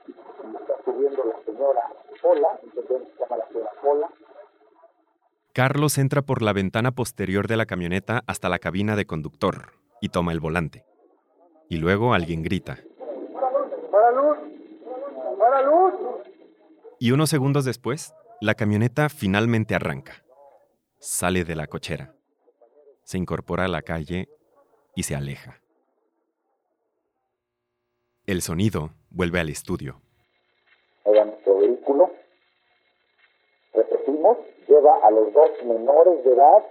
subiendo 0.93 1.23
la 1.25 1.43
señora 1.43 1.81
Pola, 2.21 2.59
entendemos 2.63 3.07
que 3.09 3.13
se 3.13 3.19
llama 3.19 3.37
la 3.37 3.47
señora 3.47 3.71
Pola. 3.81 4.09
Carlos 5.53 5.97
entra 5.97 6.21
por 6.21 6.41
la 6.41 6.53
ventana 6.53 6.91
posterior 6.91 7.47
de 7.47 7.57
la 7.57 7.65
camioneta 7.65 8.23
hasta 8.27 8.49
la 8.49 8.59
cabina 8.59 8.95
de 8.95 9.05
conductor 9.05 9.73
y 10.01 10.09
toma 10.09 10.31
el 10.31 10.39
volante. 10.39 10.85
Y 11.69 11.77
luego 11.77 12.13
alguien 12.13 12.41
grita. 12.43 12.79
¡Para 13.91 14.11
luz! 14.11 14.37
¡Para 15.39 15.61
luz! 15.61 15.93
Y 16.99 17.11
unos 17.11 17.29
segundos 17.29 17.65
después, 17.65 18.13
la 18.41 18.55
camioneta 18.55 19.09
finalmente 19.09 19.75
arranca. 19.75 20.23
Sale 20.99 21.43
de 21.43 21.55
la 21.55 21.67
cochera. 21.67 22.15
Se 23.03 23.17
incorpora 23.17 23.65
a 23.65 23.69
la 23.69 23.81
calle 23.81 24.29
y 24.95 25.03
se 25.03 25.15
aleja. 25.15 25.61
El 28.25 28.41
sonido 28.41 28.91
vuelve 29.09 29.39
al 29.39 29.49
estudio. 29.49 30.01
Lleva 34.67 34.95
a 35.03 35.11
los 35.11 35.33
dos 35.33 35.51
menores 35.65 36.23
de 36.23 36.33
edad, 36.33 36.63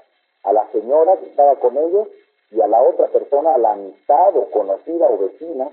a 0.45 0.53
la 0.53 0.67
señora 0.73 1.19
que 1.19 1.27
estaba 1.27 1.57
con 1.57 1.77
ellos 1.77 2.09
y 2.51 2.61
a 2.61 2.67
la 2.67 2.81
otra 2.83 3.09
persona, 3.09 3.55
a 3.55 3.59
la 3.59 3.73
amistad 3.73 4.37
o 4.37 4.51
conocida 4.51 5.07
o 5.07 5.19
vecina 5.19 5.71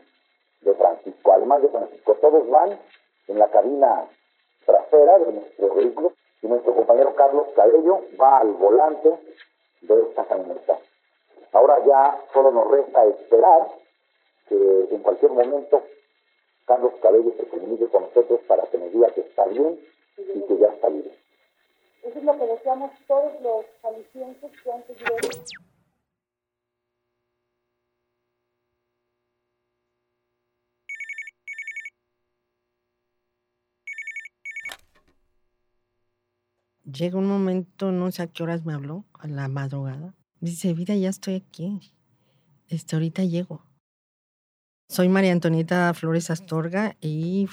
de 0.62 0.74
Francisco, 0.74 1.32
además 1.32 1.62
de 1.62 1.70
Francisco. 1.70 2.15
Todos 2.15 2.50
van 2.50 2.78
en 3.28 3.39
la 3.39 3.48
cabina 3.48 4.10
trasera 4.65 5.20
de 5.20 5.34
nuestro 5.34 5.74
vehículo 5.76 6.13
y 6.42 6.48
nuestro 6.48 6.76
compañero 6.76 7.15
Carlos 7.15 7.48
Cabello 7.56 8.02
va 8.20 8.39
al 8.39 8.54
volante 8.54 9.18
de 9.82 10.02
esta 10.02 10.26
camioneta. 10.26 10.78
Ahora 11.54 11.84
ya 11.86 12.20
solo 12.34 12.52
nos 12.52 12.70
resta 12.70 13.06
esperar 13.06 13.68
que 14.48 14.88
en 14.92 15.02
cualquier 15.02 15.32
momento 15.32 15.82
Carlos 16.65 16.94
Cabello 17.02 17.32
se 17.38 17.48
comunique 17.48 17.88
con 17.88 18.04
nosotros 18.04 18.42
para 18.48 18.63
que 18.68 18.78
nos 18.78 18.92
diga 18.92 19.10
que 19.10 19.22
está 19.22 19.46
bien 19.46 19.80
y 20.18 20.42
que 20.42 20.58
ya 20.58 20.68
está 20.68 20.89
libre. 20.89 21.12
Eso 22.03 22.17
es 22.17 22.23
lo 22.23 22.38
que 22.38 22.45
deseamos 22.45 22.91
todos 23.07 23.41
los 23.41 23.65
jaliscienses 23.81 24.51
que 24.63 24.71
antes 24.71 24.97
de... 24.97 25.05
Llega 36.91 37.19
un 37.19 37.27
momento, 37.27 37.91
no 37.91 38.12
sé 38.12 38.23
a 38.23 38.27
qué 38.27 38.41
horas 38.41 38.65
me 38.65 38.73
habló, 38.73 39.05
a 39.13 39.27
la 39.27 39.47
madrugada. 39.47 40.15
Dice, 40.39 40.73
vida, 40.73 40.95
ya 40.95 41.09
estoy 41.09 41.35
aquí. 41.35 41.93
Este, 42.67 42.95
ahorita 42.95 43.23
llego. 43.23 43.63
Soy 44.89 45.07
María 45.07 45.31
Antonieta 45.31 45.93
Flores 45.93 46.31
Astorga 46.31 46.97
y 46.99 47.47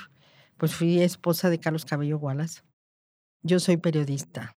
pues 0.57 0.75
fui 0.75 1.01
esposa 1.01 1.51
de 1.51 1.61
Carlos 1.61 1.85
Cabello 1.85 2.17
Wallace. 2.17 2.63
Yo 3.47 3.61
soy 3.61 3.77
periodista. 3.77 4.57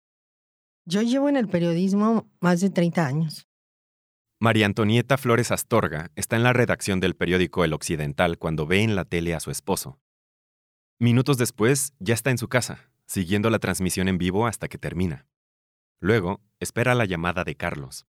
Yo 0.85 1.03
llevo 1.03 1.29
en 1.29 1.37
el 1.37 1.49
periodismo 1.49 2.31
más 2.39 2.61
de 2.61 2.71
30 2.71 3.05
años. 3.05 3.49
María 4.39 4.67
Antonieta 4.67 5.17
Flores 5.17 5.51
Astorga 5.51 6.13
está 6.15 6.37
en 6.37 6.45
la 6.45 6.53
redacción 6.53 7.01
del 7.01 7.17
periódico 7.17 7.65
El 7.65 7.73
Occidental 7.73 8.39
cuando 8.39 8.65
ve 8.65 8.83
en 8.83 8.95
la 8.95 9.05
tele 9.05 9.35
a 9.35 9.41
su 9.41 9.51
esposo. 9.51 9.99
Minutos 11.01 11.37
después, 11.37 11.95
ya 11.99 12.15
está 12.15 12.31
en 12.31 12.39
su 12.39 12.47
casa, 12.47 12.89
siguiendo 13.07 13.51
la 13.51 13.59
transmisión 13.59 14.07
en 14.07 14.19
vivo 14.19 14.47
hasta 14.47 14.69
que 14.69 14.79
termina. 14.79 15.27
Luego, 16.01 16.41
espera 16.61 16.95
la 16.95 17.07
llamada 17.07 17.43
de 17.43 17.57
Carlos. 17.57 18.07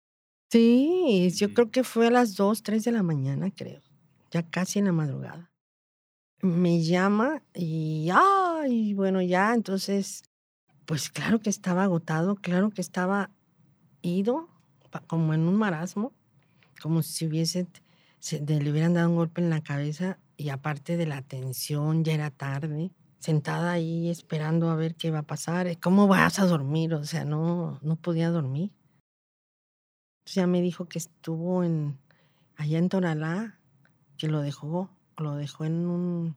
Sí, 0.49 1.29
yo 1.35 1.53
creo 1.53 1.69
que 1.69 1.83
fue 1.83 2.07
a 2.07 2.11
las 2.11 2.35
2, 2.35 2.63
3 2.63 2.83
de 2.83 2.91
la 2.93 3.03
mañana, 3.03 3.51
creo. 3.55 3.83
Ya 4.31 4.41
casi 4.49 4.79
en 4.79 4.85
la 4.85 4.91
madrugada. 4.91 5.51
Me 6.41 6.81
llama 6.81 7.43
y, 7.53 8.09
ay, 8.11 8.95
bueno, 8.95 9.21
ya, 9.21 9.53
entonces, 9.53 10.23
pues 10.85 11.09
claro 11.09 11.39
que 11.39 11.49
estaba 11.49 11.83
agotado, 11.83 12.35
claro 12.35 12.69
que 12.69 12.81
estaba 12.81 13.29
ido, 14.01 14.49
como 15.07 15.33
en 15.33 15.47
un 15.47 15.55
marasmo, 15.55 16.13
como 16.81 17.01
si 17.01 17.45
se, 17.45 17.67
le 18.39 18.71
hubieran 18.71 18.93
dado 18.93 19.09
un 19.09 19.15
golpe 19.15 19.41
en 19.41 19.49
la 19.49 19.61
cabeza 19.61 20.17
y 20.37 20.49
aparte 20.49 20.97
de 20.97 21.05
la 21.05 21.21
tensión, 21.21 22.03
ya 22.03 22.13
era 22.13 22.31
tarde 22.31 22.91
sentada 23.23 23.71
ahí 23.71 24.09
esperando 24.09 24.69
a 24.69 24.75
ver 24.75 24.95
qué 24.95 25.09
va 25.09 25.19
a 25.19 25.23
pasar. 25.23 25.67
Eh, 25.67 25.77
¿Cómo 25.81 26.07
vas 26.09 26.39
a 26.39 26.45
dormir? 26.45 26.93
O 26.93 27.05
sea, 27.05 27.23
no, 27.23 27.79
no 27.81 27.95
podía 27.95 28.29
dormir. 28.29 28.69
Ya 30.25 30.45
me 30.45 30.61
dijo 30.61 30.89
que 30.89 30.99
estuvo 30.99 31.63
en, 31.63 31.97
allá 32.57 32.79
en 32.79 32.89
Tonalá, 32.89 33.57
que 34.17 34.27
lo 34.27 34.41
dejó, 34.41 34.89
lo 35.17 35.35
dejó 35.35 35.63
en 35.63 35.87
un, 35.87 36.35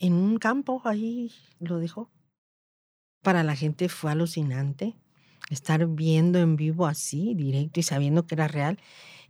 en 0.00 0.14
un 0.14 0.38
campo, 0.38 0.82
ahí 0.84 1.30
lo 1.60 1.78
dejó. 1.78 2.10
Para 3.24 3.42
la 3.42 3.56
gente 3.56 3.88
fue 3.88 4.12
alucinante 4.12 4.94
estar 5.48 5.86
viendo 5.86 6.38
en 6.38 6.56
vivo 6.56 6.86
así, 6.86 7.32
directo 7.34 7.80
y 7.80 7.82
sabiendo 7.82 8.26
que 8.26 8.34
era 8.34 8.48
real. 8.48 8.78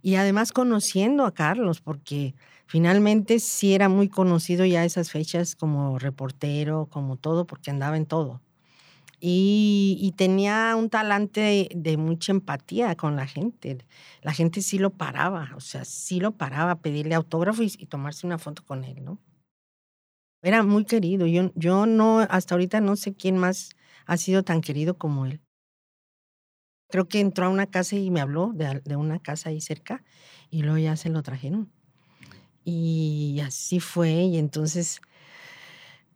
Y 0.03 0.17
además 0.17 0.51
conociendo 0.51 1.25
a 1.27 1.33
Carlos, 1.33 1.81
porque 1.81 2.35
finalmente 2.67 3.39
sí 3.39 3.73
era 3.73 3.89
muy 3.89 4.09
conocido 4.09 4.65
ya 4.65 4.85
esas 4.85 5.13
fechas 5.13 5.55
como 5.55 6.01
reportero, 6.01 6.89
como 6.91 7.17
todo, 7.17 7.47
porque 7.47 7.71
andaba 7.71 7.97
en 7.97 8.07
todo. 8.07 8.41
Y, 9.21 10.13
tenía 10.17 10.75
un 10.77 10.91
talante 10.91 11.69
de, 11.73 11.97
mucha 11.97 12.33
empatía 12.33 12.97
con 12.97 13.15
la 13.15 13.29
gente. 13.29 13.79
La 14.23 14.33
gente 14.33 14.61
sí 14.61 14.79
lo 14.79 14.91
paraba, 14.91 15.53
o 15.55 15.61
sea, 15.61 15.85
sí 15.85 16.19
lo 16.19 16.33
paraba 16.33 16.73
a 16.73 16.81
pedirle 16.81 17.15
autógrafo 17.15 17.63
y, 17.63 17.71
tomarse 17.87 18.27
una 18.27 18.39
foto 18.39 18.65
con 18.65 18.83
él, 18.83 19.05
¿no? 19.05 19.21
Era 20.43 20.65
muy 20.65 20.85
querido. 20.85 21.27
Yo, 21.27 21.53
yo 21.55 21.87
no, 21.87 22.19
hasta 22.19 22.57
ahorita 22.57 22.81
no 22.81 22.97
sé 22.97 23.15
quién 23.15 23.39
más 23.39 23.71
ha 24.07 24.17
sido 24.17 24.43
tan 24.43 24.61
querido 24.61 24.99
como 24.99 25.27
él 25.27 25.41
creo 26.95 27.09
que 27.09 27.19
entró 27.19 27.47
a 27.47 27.49
una 27.49 27.67
casa 27.67 27.97
y 27.97 28.09
me 28.13 28.21
habló 28.21 28.53
de, 28.55 28.95
una 28.95 29.19
casa 29.19 29.49
ahí 29.49 29.61
cerca 29.61 30.05
y 30.49 30.63
luego 30.63 30.79
ya 30.79 30.95
se 30.95 31.09
lo 31.09 31.25
trajeron. 31.25 31.73
Y 32.65 33.41
así 33.45 33.81
fue 33.81 34.13
y 34.13 34.39
entonces 34.39 35.01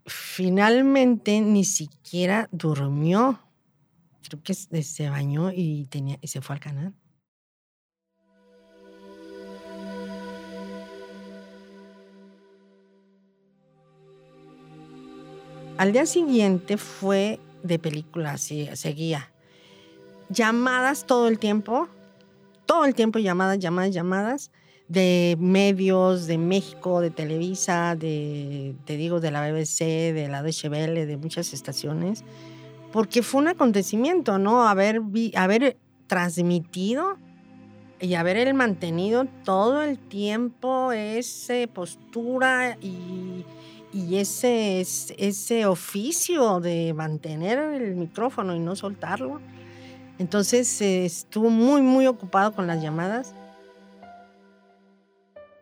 finalmente 0.07 1.41
ni 1.41 1.65
siquiera 1.65 2.49
durmió. 2.53 3.41
Creo 4.23 4.41
que 4.41 4.55
se 4.55 5.11
bañó 5.11 5.51
y, 5.51 5.87
tenía, 5.87 6.17
y 6.21 6.29
se 6.29 6.41
fue 6.41 6.55
al 6.55 6.61
canal. 6.61 6.95
Al 15.77 15.93
día 15.93 16.07
siguiente 16.07 16.77
fue 16.77 17.41
de 17.63 17.79
película, 17.79 18.39
seguía 18.39 19.33
llamadas 20.29 21.07
todo 21.07 21.29
el 21.29 21.39
tiempo, 21.39 21.89
todo 22.67 22.85
el 22.85 22.95
tiempo 22.95 23.19
llamadas, 23.19 23.59
llamadas, 23.59 23.95
llamadas 23.95 24.51
de 24.89 25.37
medios 25.39 26.27
de 26.27 26.39
México, 26.39 27.01
de 27.01 27.11
Televisa, 27.11 27.95
de, 27.95 28.75
te 28.85 28.97
digo, 28.97 29.21
de 29.21 29.31
la 29.31 29.51
BBC, 29.51 30.13
de 30.15 30.29
la 30.29 30.43
Deutsche 30.43 30.69
Welle, 30.69 31.07
de 31.07 31.17
muchas 31.19 31.53
estaciones, 31.53 32.25
porque 32.91 33.23
fue 33.23 33.43
un 33.43 33.49
acontecimiento, 33.49 34.39
¿no? 34.39 34.67
Haber, 34.67 35.03
haber 35.35 35.77
transmitido 36.07 37.19
y 38.01 38.15
haber 38.15 38.53
mantenido 38.55 39.27
todo 39.45 39.83
el 39.83 39.99
tiempo 39.99 40.93
esa 40.93 41.67
postura 41.73 42.79
y, 42.81 43.45
y 43.93 44.17
ese, 44.17 44.81
ese 44.81 45.67
oficio 45.67 46.61
de 46.61 46.93
mantener 46.95 47.59
el 47.59 47.97
micrófono 47.97 48.55
y 48.55 48.59
no 48.59 48.77
soltarlo 48.77 49.41
entonces 50.19 50.81
estuvo 50.81 51.49
muy, 51.49 51.81
muy 51.81 52.07
ocupado 52.07 52.53
con 52.53 52.67
las 52.67 52.83
llamadas. 52.83 53.35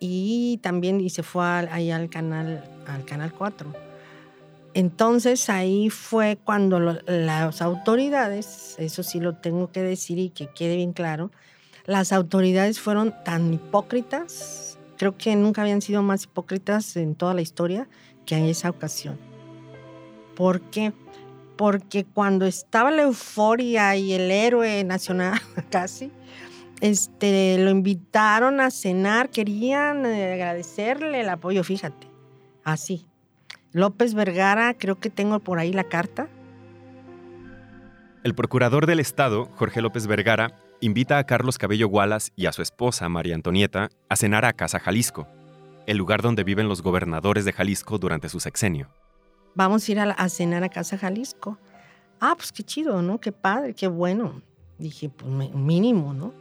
Y 0.01 0.59
también 0.62 1.01
y 1.01 1.11
se 1.11 1.23
fue 1.23 1.45
ahí 1.45 1.91
al 1.91 2.11
canal, 2.11 2.65
al 2.87 3.05
canal 3.05 3.33
4. 3.33 3.73
Entonces 4.75 5.49
ahí 5.49 5.89
fue 5.89 6.39
cuando 6.43 6.79
las 6.81 7.62
autoridades, 7.62 8.77
eso 8.79 9.03
sí 9.03 9.21
lo 9.21 9.35
tengo 9.35 9.73
que 9.73 9.83
decir 9.83 10.19
y 10.19 10.29
que 10.29 10.49
quede 10.49 10.77
bien 10.77 10.93
claro, 10.93 11.31
las 11.87 12.12
autoridades 12.12 12.79
fueron 12.79 13.15
tan 13.25 13.55
hipócritas, 13.55 14.79
creo 14.99 15.17
que 15.17 15.35
nunca 15.35 15.62
habían 15.62 15.81
sido 15.81 16.03
más 16.03 16.25
hipócritas 16.25 16.95
en 16.97 17.15
toda 17.15 17.33
la 17.33 17.41
historia 17.41 17.89
que 18.27 18.37
en 18.37 18.45
esa 18.45 18.69
ocasión. 18.69 19.19
¿Por 20.35 20.61
qué? 20.61 20.93
porque 21.57 22.05
cuando 22.05 22.47
estaba 22.47 22.91
la 22.91 23.03
euforia 23.03 23.97
y 23.97 24.12
el 24.12 24.31
héroe 24.31 24.85
nacional 24.85 25.41
casi, 25.71 26.12
este, 26.81 27.59
lo 27.59 27.71
invitaron 27.71 28.61
a 28.61 28.71
cenar, 28.71 29.31
querían 29.31 30.05
eh, 30.05 30.35
agradecerle 30.35 31.21
el 31.21 31.29
apoyo, 31.29 31.65
fíjate, 31.65 32.07
así. 32.65 33.07
López 33.73 34.15
Vergara, 34.15 34.75
creo 34.75 34.99
que 34.99 35.11
tengo 35.11 35.41
por 35.41 35.59
ahí 35.59 35.73
la 35.73 35.85
carta. 35.85 36.29
El 38.23 38.35
procurador 38.35 38.87
del 38.87 39.01
Estado, 39.01 39.49
Jorge 39.55 39.81
López 39.81 40.07
Vergara, 40.07 40.59
invita 40.81 41.19
a 41.19 41.25
Carlos 41.25 41.59
Cabello 41.59 41.89
Wallace 41.89 42.33
y 42.37 42.47
a 42.47 42.53
su 42.53 42.62
esposa, 42.62 43.09
María 43.09 43.35
Antonieta, 43.35 43.89
a 44.09 44.17
cenar 44.17 44.45
a 44.45 44.53
Casa 44.53 44.79
Jalisco, 44.79 45.29
el 45.87 45.96
lugar 45.96 46.22
donde 46.22 46.44
viven 46.44 46.68
los 46.68 46.83
gobernadores 46.83 47.44
de 47.44 47.53
Jalisco 47.53 47.99
durante 47.99 48.29
su 48.29 48.40
sexenio 48.40 48.88
vamos 49.57 49.88
a 49.88 49.92
ir 49.92 49.99
a, 49.99 50.29
cenar 50.29 50.62
a 50.62 50.68
Casa 50.68 50.96
Jalisco. 50.96 51.59
Ah, 52.20 52.35
pues 52.37 52.53
qué 52.53 52.62
chido, 52.62 53.03
¿no? 53.03 53.18
Qué 53.18 53.33
padre, 53.33 53.75
qué 53.75 53.88
bueno. 53.88 54.42
Dije, 54.79 55.09
pues 55.09 55.53
mínimo, 55.55 56.12
¿no? 56.12 56.33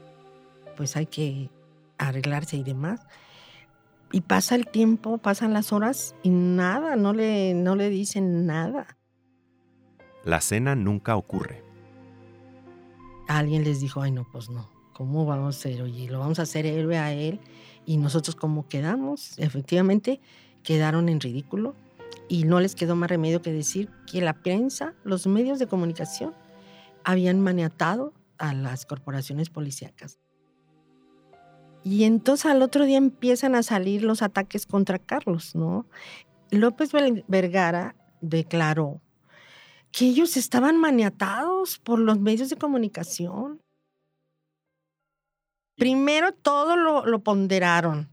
Pues 0.78 0.96
hay 0.96 1.08
que 1.08 1.50
arreglarse 1.98 2.58
y 2.58 2.64
demás. 2.64 3.02
Y 4.12 4.22
pasa 4.22 4.56
el 4.56 4.68
tiempo, 4.68 5.18
pasan 5.18 5.54
las 5.54 5.74
horas 5.74 6.16
y 6.22 6.30
nada, 6.30 6.96
no 6.96 7.14
le, 7.14 7.54
no 7.54 7.76
le 7.76 7.90
dicen 7.90 8.46
nada. 8.46 8.98
La 10.24 10.42
cena 10.42 10.76
nunca 10.76 11.16
ocurre. 11.16 11.64
Alguien 13.28 13.64
les 13.64 13.80
dijo, 13.80 14.02
ay 14.02 14.12
no, 14.12 14.28
pues 14.32 14.50
no, 14.50 14.70
¿cómo 14.94 15.26
vamos 15.26 15.58
a 15.58 15.60
ser? 15.60 15.82
Oye, 15.82 16.10
lo 16.10 16.20
vamos 16.20 16.40
a 16.40 16.44
hacer 16.44 16.66
héroe 16.66 16.98
a 16.98 17.14
él 17.14 17.40
y 17.86 17.98
nosotros 17.98 18.36
cómo 18.36 18.68
quedamos. 18.68 19.38
Efectivamente, 19.38 20.20
quedaron 20.64 21.10
en 21.10 21.20
ridículo 21.20 21.76
y 22.28 22.44
no 22.44 22.60
les 22.60 22.76
quedó 22.76 22.96
más 22.96 23.10
remedio 23.10 23.42
que 23.42 23.52
decir 23.52 23.90
que 24.12 24.22
la 24.22 24.34
prensa, 24.34 24.94
los 25.04 25.28
medios 25.28 25.60
de 25.60 25.68
comunicación, 25.68 26.34
habían 27.04 27.40
maniatado 27.40 28.14
a 28.38 28.54
las 28.54 28.86
corporaciones 28.86 29.50
policíacas. 29.50 30.20
Y 31.84 32.04
entonces 32.04 32.48
al 32.48 32.64
otro 32.64 32.86
día 32.86 32.98
empiezan 32.98 33.54
a 33.54 33.62
salir 33.62 34.04
los 34.04 34.24
ataques 34.24 34.66
contra 34.66 34.98
Carlos, 34.98 35.54
¿no? 35.54 35.86
López 36.50 36.92
Vergara 37.28 37.96
declaró 38.22 39.02
que 39.92 40.08
ellos 40.08 40.36
estaban 40.36 40.78
maniatados 40.78 41.78
por 41.80 42.00
los 42.00 42.20
medios 42.20 42.50
de 42.50 42.58
comunicación. 42.58 43.62
Primero 45.76 46.32
todo 46.32 46.78
lo, 46.78 47.20
ponderaron. 47.20 48.10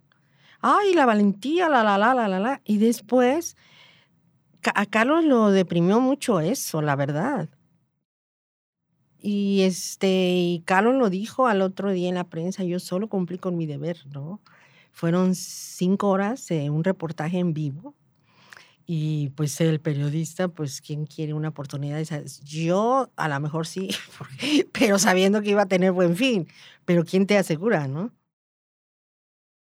Ay, 0.60 0.94
la 0.94 1.06
valentía, 1.06 1.68
la, 1.68 1.82
la, 1.82 1.98
la, 1.98 2.14
la, 2.14 2.28
la, 2.28 2.40
la. 2.40 2.60
Y 2.64 2.78
después 2.78 3.56
a 4.74 4.86
Carlos 4.86 5.24
lo 5.24 5.50
deprimió 5.50 6.00
mucho 6.00 6.40
eso, 6.40 6.82
la 6.82 6.96
verdad. 6.96 7.48
Y 9.18 9.62
este, 9.62 10.32
y 10.32 10.62
Carlos 10.64 10.94
lo 10.94 11.08
dijo 11.08 11.46
al 11.46 11.62
otro 11.62 11.92
día 11.92 12.08
en 12.08 12.16
la 12.16 12.28
prensa, 12.28 12.64
yo 12.64 12.80
solo 12.80 13.08
cumplí 13.08 13.38
con 13.38 13.56
mi 13.56 13.66
deber, 13.66 13.98
¿no? 14.08 14.40
Fueron 14.90 15.34
cinco 15.34 16.08
horas 16.08 16.46
de 16.48 16.70
un 16.70 16.84
reportaje 16.84 17.38
en 17.38 17.54
vivo. 17.54 17.94
Y 18.86 19.30
pues 19.30 19.60
el 19.60 19.80
periodista, 19.80 20.48
pues, 20.48 20.80
¿quién 20.80 21.06
quiere 21.06 21.34
una 21.34 21.48
oportunidad? 21.50 22.02
Yo 22.42 23.10
a 23.16 23.28
lo 23.28 23.40
mejor 23.40 23.66
sí, 23.66 23.90
pero 24.72 24.98
sabiendo 24.98 25.40
que 25.42 25.50
iba 25.50 25.62
a 25.62 25.68
tener 25.68 25.92
buen 25.92 26.16
fin. 26.16 26.48
Pero 26.84 27.04
¿quién 27.04 27.26
te 27.26 27.38
asegura, 27.38 27.86
no? 27.88 28.12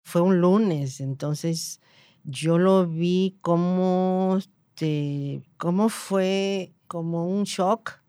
Fue 0.05 0.21
un 0.21 0.41
lunes, 0.41 1.01
entonces 1.01 1.81
yo 2.25 2.59
lo 2.59 2.87
vi 2.87 3.39
como 3.41 4.39
este, 4.83 5.43
cómo 5.59 5.89
fue 5.89 6.73
como 6.87 7.29
un 7.29 7.45
shock. 7.45 8.01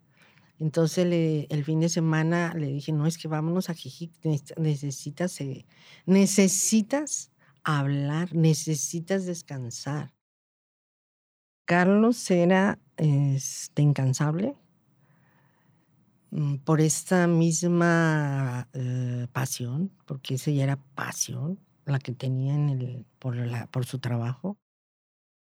Entonces 0.60 1.06
el 1.50 1.64
fin 1.66 1.80
de 1.82 1.90
semana 1.90 2.54
le 2.56 2.68
dije, 2.68 2.92
no, 2.92 3.06
es 3.06 3.18
que 3.18 3.28
vámonos 3.28 3.70
a 3.70 3.74
Jijic, 3.74 4.12
necesitas, 4.58 5.42
eh, 5.42 5.66
necesitas 6.06 7.32
hablar, 7.64 8.34
necesitas 8.34 9.26
descansar. 9.26 10.14
Carlos 11.66 12.30
era 12.30 12.80
este, 12.98 13.82
incansable 13.82 14.56
mm, 16.32 16.58
por 16.58 16.82
esta 16.82 17.28
misma 17.28 18.68
eh, 18.74 19.28
pasión, 19.32 19.92
porque 20.06 20.36
esa 20.36 20.52
ya 20.52 20.64
era 20.64 20.78
pasión 20.96 21.60
la 21.86 22.00
que 22.00 22.14
tenía 22.14 22.54
en 22.54 22.70
el, 22.70 23.06
por, 23.20 23.36
por 23.70 23.86
su 23.86 24.00
trabajo. 24.00 24.58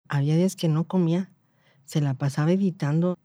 Había 0.10 0.36
días 0.36 0.56
que 0.56 0.68
no 0.68 0.86
comía, 0.86 1.32
se 1.86 2.02
la 2.02 2.14
pasaba 2.14 2.52
editando, 2.52 3.18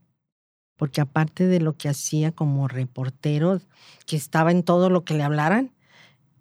porque 0.76 1.00
aparte 1.00 1.46
de 1.46 1.60
lo 1.60 1.76
que 1.76 1.88
hacía 1.88 2.32
como 2.32 2.68
reportero, 2.68 3.60
que 4.06 4.16
estaba 4.16 4.50
en 4.50 4.62
todo 4.62 4.90
lo 4.90 5.04
que 5.04 5.14
le 5.14 5.22
hablaran, 5.22 5.72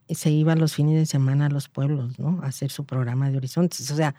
se 0.10 0.32
iba 0.32 0.56
los 0.56 0.76
fines 0.76 0.96
de 0.96 1.06
semana 1.06 1.46
a 1.46 1.50
los 1.50 1.70
pueblos, 1.70 2.20
¿no? 2.20 2.42
A 2.42 2.48
hacer 2.48 2.72
su 2.72 2.86
programa 2.86 3.30
de 3.30 3.38
horizontes. 3.38 3.90
O 3.92 3.96
sea, 3.96 4.16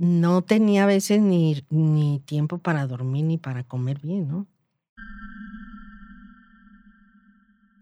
no 0.00 0.40
tenía 0.40 0.84
a 0.84 0.86
veces 0.86 1.20
ni, 1.20 1.62
ni 1.68 2.20
tiempo 2.20 2.56
para 2.56 2.86
dormir 2.86 3.22
ni 3.26 3.36
para 3.36 3.64
comer 3.64 4.00
bien, 4.00 4.28
¿no? 4.28 4.46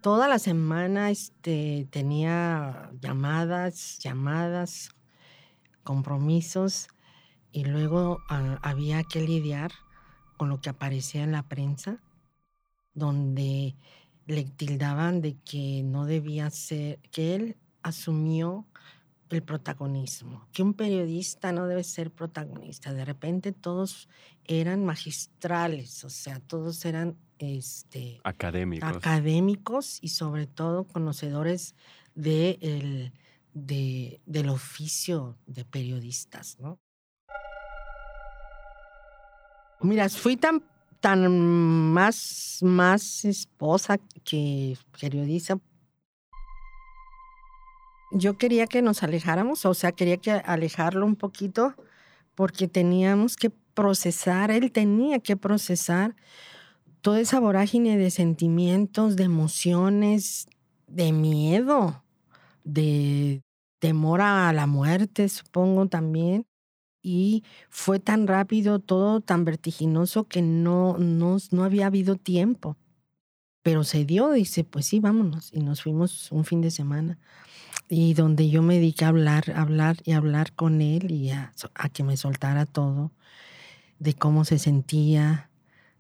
Toda 0.01 0.27
la 0.27 0.41
semana 0.41 1.13
este, 1.13 1.87
tenía 1.93 2.91
llamadas, 3.01 4.01
llamadas, 4.01 4.91
compromisos 5.85 6.89
y 7.53 7.65
luego 7.65 8.19
ah, 8.29 8.59
había 8.63 9.05
que 9.05 9.21
lidiar 9.21 9.71
con 10.37 10.49
lo 10.49 10.61
que 10.61 10.71
aparecía 10.71 11.23
en 11.23 11.31
la 11.31 11.45
prensa, 11.45 12.03
donde 12.95 13.77
le 14.27 14.43
tildaban 14.43 15.21
de 15.21 15.37
que 15.45 15.85
no 15.85 16.05
debía 16.05 16.51
ser, 16.51 16.99
que 17.13 17.37
él 17.37 17.57
asumió 17.83 18.67
el 19.31 19.43
protagonismo, 19.43 20.47
que 20.53 20.63
un 20.63 20.75
periodista 20.75 21.53
no 21.53 21.67
debe 21.67 21.85
ser 21.85 22.11
protagonista. 22.11 22.93
De 22.95 23.05
repente 23.05 23.53
todos 23.53 24.09
eran 24.45 24.85
magistrales, 24.85 26.05
o 26.05 26.11
sea, 26.11 26.41
todos 26.41 26.85
eran 26.85 27.17
este, 27.39 28.21
académicos. 28.25 28.97
académicos 28.97 29.99
y 30.01 30.09
sobre 30.09 30.47
todo 30.47 30.85
conocedores 30.85 31.75
de 32.15 32.59
el, 32.61 33.13
de, 33.55 34.21
del 34.27 34.49
oficio 34.49 35.37
de 35.47 35.65
periodistas, 35.65 36.59
¿no? 36.59 36.79
Mira, 39.81 40.09
fui 40.09 40.37
tan, 40.37 40.63
tan 41.01 41.31
más, 41.93 42.59
más 42.63 43.25
esposa 43.25 43.99
que 44.25 44.77
periodista. 45.01 45.59
Yo 48.11 48.39
quería 48.39 48.67
que 48.67 48.83
nos 48.83 49.03
alejáramos, 49.03 49.67
o 49.67 49.75
sea, 49.75 49.93
quería 49.93 50.17
que 50.17 50.31
alejarlo 50.31 51.05
un 51.05 51.17
poquito 51.17 51.75
porque 52.35 52.69
teníamos 52.69 53.37
que 53.37 53.51
procesar, 53.51 54.51
él 54.51 54.73
tenía 54.73 55.19
que 55.19 55.37
procesar 55.37 56.17
toda 57.03 57.21
esa 57.21 57.39
vorágine 57.39 57.99
de 57.99 58.11
sentimientos, 58.11 59.17
de 59.17 59.25
emociones, 59.25 60.49
de 60.87 61.13
miedo, 61.13 62.03
de 62.65 63.43
temor 63.79 64.21
a 64.21 64.53
la 64.53 64.67
muerte, 64.67 65.29
supongo 65.29 65.87
también 65.87 66.47
y 67.03 67.45
fue 67.71 68.01
tan 68.01 68.27
rápido, 68.27 68.79
todo 68.81 69.21
tan 69.21 69.45
vertiginoso 69.45 70.25
que 70.25 70.43
no, 70.43 70.97
no, 70.99 71.37
no 71.51 71.65
había 71.65 71.87
habido 71.87 72.17
tiempo. 72.17 72.77
Pero 73.69 73.85
se 73.85 74.07
dio, 74.07 74.33
dice, 74.33 74.65
pues 74.65 74.87
sí, 74.87 74.99
vámonos. 74.99 75.51
Y 75.53 75.61
nos 75.61 75.83
fuimos 75.83 76.33
un 76.33 76.47
fin 76.47 76.63
de 76.63 76.71
semana. 76.71 77.19
Y 77.91 78.15
donde 78.15 78.49
yo 78.49 78.63
me 78.63 78.77
dediqué 78.77 79.05
a 79.05 79.09
hablar, 79.09 79.53
hablar 79.55 79.99
y 80.05 80.13
hablar 80.13 80.55
con 80.55 80.81
él 80.81 81.11
y 81.11 81.29
a, 81.33 81.53
a 81.75 81.91
que 81.91 82.03
me 82.03 82.17
soltara 82.17 82.65
todo, 82.65 83.13
de 83.99 84.15
cómo 84.15 84.47
se 84.47 84.59
sentía, 84.59 85.51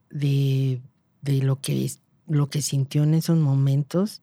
de, 0.09 0.81
de 1.20 1.42
lo, 1.42 1.61
que, 1.61 1.90
lo 2.26 2.48
que 2.48 2.62
sintió 2.62 3.02
en 3.02 3.12
esos 3.12 3.37
momentos 3.37 4.22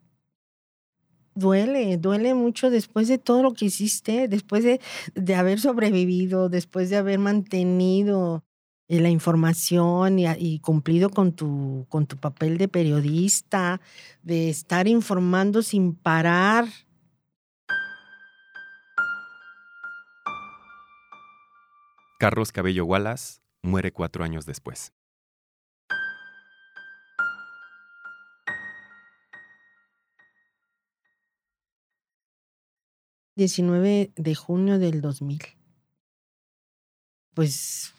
duele, 1.36 1.97
duele 1.97 2.34
mucho 2.34 2.71
después 2.71 3.08
de 3.08 3.19
todo 3.19 3.43
lo 3.43 3.53
que 3.53 3.65
hiciste, 3.65 4.27
después 4.27 4.63
de, 4.63 4.81
de 5.13 5.36
haber 5.36 5.60
sobrevivido, 5.60 6.49
después 6.49 6.89
de 6.89 6.95
haber 6.95 7.19
mantenido 7.19 8.43
la 8.88 9.10
información 9.10 10.19
y, 10.19 10.26
y, 10.38 10.60
cumplido 10.60 11.10
con 11.10 11.34
tu, 11.34 11.86
con 11.89 12.06
tu 12.06 12.17
papel 12.17 12.58
de 12.58 12.67
periodista, 12.67 13.82
de 14.24 14.50
estar 14.50 14.88
informando 14.88 15.62
sin 15.62 15.95
parar. 15.95 16.67
Carlos 22.19 22.52
Cabello 22.52 22.86
Wallace 22.86 23.39
muere 23.62 23.91
cuatro 23.91 24.24
años 24.24 24.45
después. 24.45 24.93
19 33.36 34.13
de 34.15 34.36
junio 34.36 34.79
del 34.79 35.02
2000. 35.02 35.42
Pues 37.33 37.94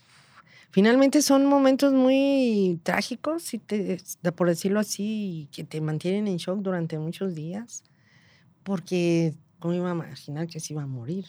finalmente 0.77 1.23
son 1.23 1.47
momentos 1.47 1.95
muy 1.95 2.79
trágicos, 2.83 3.45
si 3.45 3.59
te, 3.59 3.97
por 4.37 4.47
decirlo 4.47 4.79
así, 4.79 5.49
que 5.51 5.65
te 5.65 5.81
mantienen 5.81 6.29
en 6.29 6.37
shock 6.37 6.59
durante 6.61 6.99
muchos 6.99 7.35
días, 7.35 7.83
porque 8.63 9.33
no 9.65 9.73
iba 9.73 9.91
a 9.91 9.95
imaginar 9.95 10.49
que 10.49 10.61
se 10.61 10.75
iba 10.75 10.83
a 10.83 10.87
morir. 10.87 11.25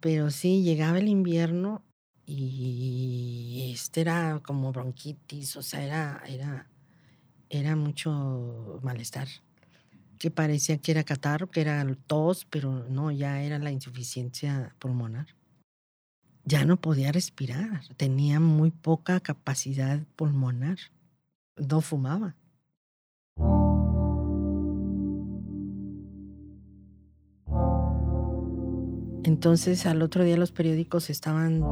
Pero 0.00 0.30
sí, 0.30 0.62
llegaba 0.62 0.96
el 0.96 1.08
invierno 1.08 1.82
y 2.24 3.70
este 3.74 4.00
era 4.00 4.40
como 4.42 4.72
bronquitis, 4.72 5.54
o 5.56 5.62
sea, 5.62 5.84
era, 5.84 6.22
era, 6.26 6.70
era 7.50 7.76
mucho 7.76 8.80
malestar 8.82 9.28
que 10.18 10.30
parecía 10.30 10.78
que 10.78 10.92
era 10.92 11.04
catarro, 11.04 11.50
que 11.50 11.60
era 11.60 11.86
tos, 12.06 12.46
pero 12.46 12.86
no, 12.88 13.10
ya 13.10 13.42
era 13.42 13.58
la 13.58 13.70
insuficiencia 13.70 14.74
pulmonar. 14.78 15.37
Ya 16.48 16.64
no 16.64 16.80
podía 16.80 17.12
respirar, 17.12 17.82
tenía 17.98 18.40
muy 18.40 18.70
poca 18.70 19.20
capacidad 19.20 20.00
pulmonar, 20.16 20.78
no 21.56 21.82
fumaba. 21.82 22.36
Entonces 29.24 29.84
al 29.84 30.00
otro 30.00 30.24
día 30.24 30.38
los 30.38 30.50
periódicos 30.50 31.10
estaban 31.10 31.62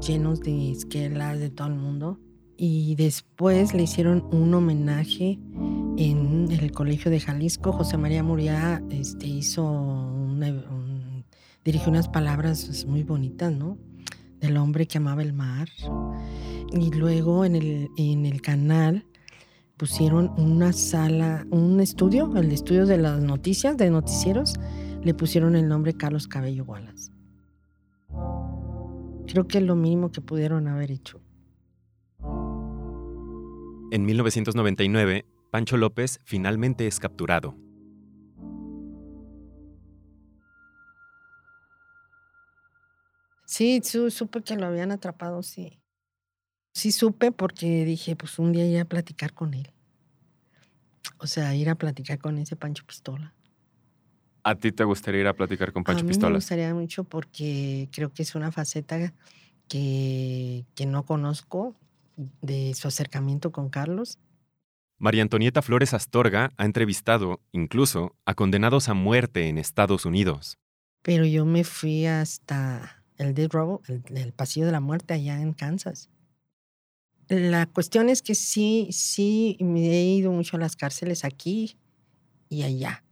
llenos 0.00 0.40
de 0.40 0.72
esquelas 0.72 1.38
de 1.40 1.48
todo 1.48 1.68
el 1.68 1.74
mundo 1.74 2.20
y 2.58 2.96
después 2.96 3.72
le 3.72 3.84
hicieron 3.84 4.28
un 4.30 4.52
homenaje 4.52 5.38
en 5.96 6.48
el 6.50 6.70
Colegio 6.72 7.10
de 7.10 7.20
Jalisco. 7.20 7.72
José 7.72 7.96
María 7.96 8.22
Muria 8.22 8.82
este, 8.90 9.26
hizo 9.26 10.14
dirigió 11.64 11.90
unas 11.90 12.08
palabras 12.08 12.84
muy 12.86 13.02
bonitas, 13.02 13.52
¿no? 13.52 13.78
Del 14.40 14.56
hombre 14.56 14.86
que 14.86 14.98
amaba 14.98 15.22
el 15.22 15.32
mar. 15.32 15.68
Y 16.72 16.90
luego 16.90 17.44
en 17.44 17.56
el, 17.56 17.88
en 17.96 18.26
el 18.26 18.42
canal 18.42 19.06
pusieron 19.76 20.32
una 20.36 20.72
sala, 20.72 21.46
un 21.50 21.80
estudio, 21.80 22.36
el 22.36 22.52
estudio 22.52 22.84
de 22.84 22.98
las 22.98 23.20
noticias, 23.20 23.76
de 23.76 23.90
noticieros, 23.90 24.54
le 25.02 25.14
pusieron 25.14 25.56
el 25.56 25.68
nombre 25.68 25.94
Carlos 25.94 26.26
Cabello 26.26 26.64
Wallace. 26.64 27.12
Creo 29.28 29.46
que 29.46 29.58
es 29.58 29.64
lo 29.64 29.76
mínimo 29.76 30.10
que 30.10 30.20
pudieron 30.20 30.68
haber 30.68 30.90
hecho. 30.90 31.20
En 33.90 34.04
1999, 34.04 35.24
Pancho 35.50 35.76
López 35.76 36.20
finalmente 36.24 36.86
es 36.86 36.98
capturado. 36.98 37.54
Sí, 43.48 43.80
supe 43.82 44.42
que 44.42 44.56
lo 44.56 44.66
habían 44.66 44.92
atrapado, 44.92 45.42
sí. 45.42 45.80
Sí 46.74 46.92
supe 46.92 47.32
porque 47.32 47.86
dije, 47.86 48.14
pues 48.14 48.38
un 48.38 48.52
día 48.52 48.66
ir 48.66 48.78
a 48.78 48.84
platicar 48.84 49.32
con 49.32 49.54
él. 49.54 49.72
O 51.16 51.26
sea, 51.26 51.54
ir 51.54 51.70
a 51.70 51.74
platicar 51.74 52.18
con 52.18 52.36
ese 52.36 52.56
Pancho 52.56 52.84
Pistola. 52.84 53.34
¿A 54.42 54.54
ti 54.54 54.70
te 54.70 54.84
gustaría 54.84 55.22
ir 55.22 55.26
a 55.26 55.32
platicar 55.32 55.72
con 55.72 55.82
Pancho 55.82 56.00
a 56.00 56.04
mí 56.04 56.08
Pistola? 56.08 56.32
Me 56.32 56.36
gustaría 56.36 56.74
mucho 56.74 57.04
porque 57.04 57.88
creo 57.90 58.12
que 58.12 58.22
es 58.22 58.34
una 58.34 58.52
faceta 58.52 59.14
que, 59.66 60.66
que 60.74 60.84
no 60.84 61.06
conozco 61.06 61.74
de 62.42 62.74
su 62.74 62.86
acercamiento 62.86 63.50
con 63.50 63.70
Carlos. 63.70 64.18
María 64.98 65.22
Antonieta 65.22 65.62
Flores 65.62 65.94
Astorga 65.94 66.52
ha 66.58 66.66
entrevistado, 66.66 67.40
incluso, 67.52 68.14
a 68.26 68.34
condenados 68.34 68.90
a 68.90 68.94
muerte 68.94 69.48
en 69.48 69.56
Estados 69.56 70.04
Unidos. 70.04 70.58
Pero 71.00 71.24
yo 71.24 71.46
me 71.46 71.64
fui 71.64 72.04
hasta 72.04 72.97
el 73.18 73.34
Dead 73.34 73.50
Row, 73.50 73.82
el, 73.88 74.02
el 74.16 74.32
pasillo 74.32 74.66
de 74.66 74.72
la 74.72 74.80
muerte 74.80 75.14
allá 75.14 75.40
en 75.40 75.52
Kansas. 75.52 76.08
La 77.28 77.66
cuestión 77.66 78.08
es 78.08 78.22
que 78.22 78.34
sí, 78.34 78.88
sí, 78.90 79.58
me 79.60 79.80
he 79.90 80.04
ido 80.04 80.32
mucho 80.32 80.56
a 80.56 80.60
las 80.60 80.76
cárceles 80.76 81.24
aquí 81.24 81.76
y 82.48 82.62
allá. 82.62 83.04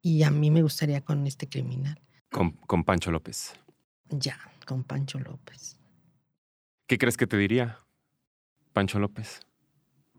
Y 0.00 0.22
a 0.22 0.30
mí 0.30 0.50
me 0.50 0.62
gustaría 0.62 1.00
con 1.00 1.26
este 1.26 1.48
criminal. 1.48 2.00
Con, 2.30 2.52
con 2.52 2.84
Pancho 2.84 3.10
López. 3.10 3.54
Ya, 4.08 4.38
con 4.64 4.84
Pancho 4.84 5.18
López. 5.18 5.76
¿Qué 6.86 6.98
crees 6.98 7.16
que 7.16 7.26
te 7.26 7.36
diría 7.36 7.78
Pancho 8.72 8.98
López? 8.98 9.40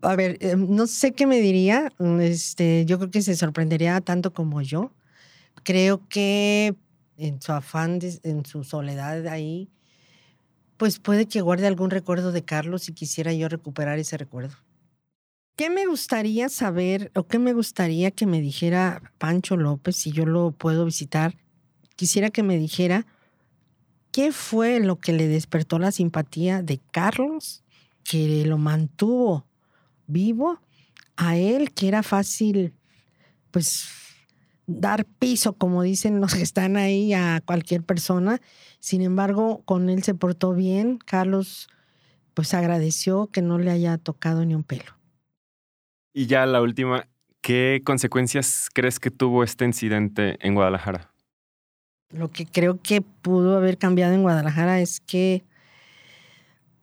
A 0.02 0.16
ver, 0.16 0.36
eh, 0.40 0.56
no 0.56 0.86
sé 0.86 1.12
qué 1.12 1.26
me 1.26 1.40
diría. 1.40 1.92
Este, 2.20 2.84
yo 2.84 2.98
creo 2.98 3.10
que 3.10 3.22
se 3.22 3.36
sorprendería 3.36 4.00
tanto 4.00 4.32
como 4.32 4.60
yo. 4.60 4.92
Creo 5.64 6.06
que 6.08 6.74
en 7.16 7.40
su 7.40 7.52
afán, 7.52 7.98
en 8.22 8.44
su 8.44 8.64
soledad 8.64 9.26
ahí, 9.26 9.68
pues 10.76 10.98
puede 10.98 11.26
que 11.26 11.40
guarde 11.40 11.66
algún 11.66 11.90
recuerdo 11.90 12.32
de 12.32 12.44
Carlos 12.44 12.88
y 12.88 12.92
quisiera 12.92 13.32
yo 13.32 13.48
recuperar 13.48 13.98
ese 13.98 14.16
recuerdo. 14.16 14.56
¿Qué 15.56 15.70
me 15.70 15.86
gustaría 15.86 16.48
saber 16.48 17.12
o 17.14 17.26
qué 17.26 17.38
me 17.38 17.52
gustaría 17.52 18.10
que 18.10 18.26
me 18.26 18.40
dijera 18.40 19.12
Pancho 19.18 19.56
López 19.56 19.96
si 19.96 20.10
yo 20.10 20.24
lo 20.24 20.50
puedo 20.52 20.84
visitar? 20.84 21.36
Quisiera 21.94 22.30
que 22.30 22.42
me 22.42 22.56
dijera 22.56 23.06
qué 24.10 24.32
fue 24.32 24.80
lo 24.80 24.98
que 24.98 25.12
le 25.12 25.28
despertó 25.28 25.78
la 25.78 25.92
simpatía 25.92 26.62
de 26.62 26.80
Carlos, 26.90 27.62
que 28.02 28.44
lo 28.46 28.58
mantuvo 28.58 29.46
vivo, 30.06 30.60
a 31.16 31.36
él 31.36 31.72
que 31.72 31.88
era 31.88 32.02
fácil, 32.02 32.74
pues, 33.50 33.86
dar 34.80 35.04
piso, 35.04 35.54
como 35.54 35.82
dicen 35.82 36.20
los 36.20 36.34
que 36.34 36.42
están 36.42 36.76
ahí, 36.76 37.12
a 37.12 37.40
cualquier 37.44 37.82
persona. 37.82 38.40
Sin 38.80 39.02
embargo, 39.02 39.62
con 39.64 39.90
él 39.90 40.02
se 40.02 40.14
portó 40.14 40.54
bien. 40.54 40.98
Carlos, 40.98 41.68
pues, 42.34 42.54
agradeció 42.54 43.28
que 43.28 43.42
no 43.42 43.58
le 43.58 43.70
haya 43.70 43.98
tocado 43.98 44.44
ni 44.44 44.54
un 44.54 44.64
pelo. 44.64 44.98
Y 46.12 46.26
ya 46.26 46.44
la 46.46 46.60
última, 46.60 47.08
¿qué 47.40 47.82
consecuencias 47.84 48.68
crees 48.72 49.00
que 49.00 49.10
tuvo 49.10 49.44
este 49.44 49.64
incidente 49.64 50.36
en 50.46 50.54
Guadalajara? 50.54 51.12
Lo 52.10 52.30
que 52.30 52.44
creo 52.44 52.80
que 52.82 53.00
pudo 53.00 53.56
haber 53.56 53.78
cambiado 53.78 54.12
en 54.12 54.22
Guadalajara 54.22 54.80
es 54.80 55.00
que, 55.00 55.44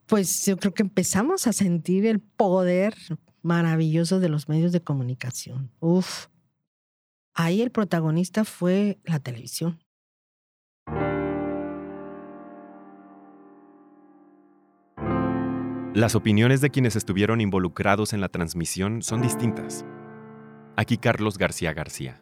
pues 0.08 0.46
yo 0.46 0.58
creo 0.58 0.74
que 0.74 0.82
empezamos 0.82 1.46
a 1.46 1.54
sentir 1.54 2.08
el 2.08 2.20
poder 2.20 2.96
maravilloso 3.44 4.20
de 4.20 4.30
los 4.30 4.50
medios 4.50 4.72
de 4.72 4.82
comunicación. 4.82 5.72
Uf, 5.80 6.28
ahí 7.40 7.62
el 7.62 7.72
protagonista 7.72 8.44
fue 8.44 9.00
la 9.06 9.20
televisión. 9.20 9.80
Las 15.94 16.16
opiniones 16.16 16.60
de 16.60 16.70
quienes 16.70 16.98
estuvieron 16.98 17.40
involucrados 17.40 18.12
en 18.12 18.20
la 18.20 18.28
transmisión 18.28 19.02
son 19.02 19.22
distintas. 19.22 19.86
Aquí 20.76 20.98
Carlos 20.98 21.38
García 21.38 21.74
García. 21.74 22.22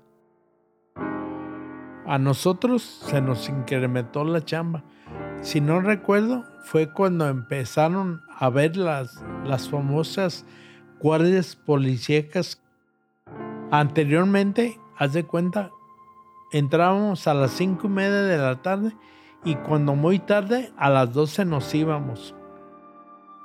A 2.05 2.19
nosotros 2.19 2.83
se 2.83 3.19
nos 3.19 3.49
incrementó 3.49 4.23
la 4.23 4.45
chamba. 4.45 4.83
Si 5.41 5.61
no 5.61 5.81
recuerdo, 5.81 6.45
fue 6.63 6.93
cuando 6.93 7.27
empezaron 7.27 8.21
a 8.37 8.49
ver 8.49 8.77
las, 8.77 9.23
las 9.45 9.67
famosas 9.67 10.45
guardias 10.99 11.55
policíacas. 11.55 12.61
Anteriormente, 13.71 14.79
haz 14.97 15.13
de 15.13 15.25
cuenta, 15.25 15.71
entrábamos 16.51 17.27
a 17.27 17.33
las 17.33 17.51
cinco 17.51 17.87
y 17.87 17.91
media 17.91 18.21
de 18.23 18.37
la 18.37 18.61
tarde 18.61 18.95
y 19.43 19.55
cuando 19.55 19.95
muy 19.95 20.19
tarde, 20.19 20.71
a 20.77 20.89
las 20.89 21.13
12 21.13 21.45
nos 21.45 21.73
íbamos 21.73 22.35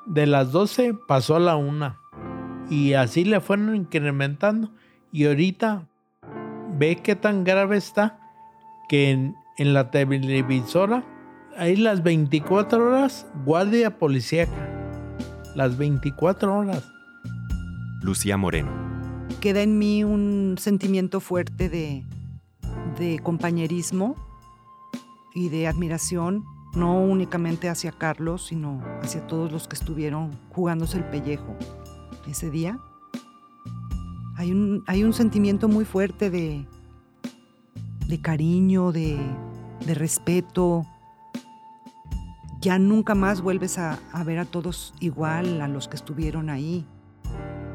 de 0.06 0.26
las 0.26 0.52
12 0.52 0.94
pasó 1.06 1.36
a 1.36 1.40
la 1.40 1.56
1 1.56 1.96
y 2.70 2.94
así 2.94 3.24
le 3.24 3.40
fueron 3.40 3.74
incrementando 3.76 4.70
y 5.12 5.26
ahorita 5.26 5.86
ve 6.78 6.96
qué 6.96 7.16
tan 7.16 7.44
grave 7.44 7.76
está 7.76 8.18
que 8.88 9.10
en, 9.10 9.36
en 9.58 9.74
la 9.74 9.90
televisora 9.90 11.04
hay 11.56 11.76
las 11.76 12.02
24 12.02 12.88
horas 12.88 13.26
guardia 13.44 13.98
policíaca. 13.98 14.70
Las 15.54 15.76
24 15.76 16.56
horas. 16.56 16.90
Lucía 18.00 18.38
Moreno. 18.38 18.91
Queda 19.42 19.62
en 19.62 19.76
mí 19.76 20.04
un 20.04 20.54
sentimiento 20.56 21.18
fuerte 21.18 21.68
de, 21.68 22.04
compañerismo 23.24 24.14
y 25.34 25.48
de 25.48 25.66
admiración 25.66 26.44
no 26.76 27.00
únicamente 27.00 27.68
hacia 27.68 27.90
Carlos, 27.90 28.46
sino 28.46 28.80
hacia 29.02 29.26
todos 29.26 29.50
los 29.50 29.66
que 29.66 29.74
estuvieron 29.74 30.30
jugándose 30.50 30.98
el 30.98 31.04
pellejo 31.06 31.56
ese 32.28 32.50
día. 32.50 32.78
Hay 34.36 34.52
un, 34.52 34.84
hay 34.86 35.02
un 35.02 35.12
sentimiento 35.12 35.66
muy 35.66 35.84
fuerte 35.84 36.30
de, 36.30 36.64
de 38.06 38.20
cariño, 38.20 38.92
de, 38.92 39.18
de, 39.84 39.94
respeto. 39.94 40.86
Ya 42.60 42.78
nunca 42.78 43.16
más 43.16 43.40
vuelves 43.40 43.76
a, 43.76 43.98
a 44.12 44.22
ver 44.22 44.38
a 44.38 44.44
todos 44.44 44.94
igual, 45.00 45.60
a 45.60 45.66
los 45.66 45.88
que 45.88 45.96
estuvieron 45.96 46.48
ahí. 46.48 46.86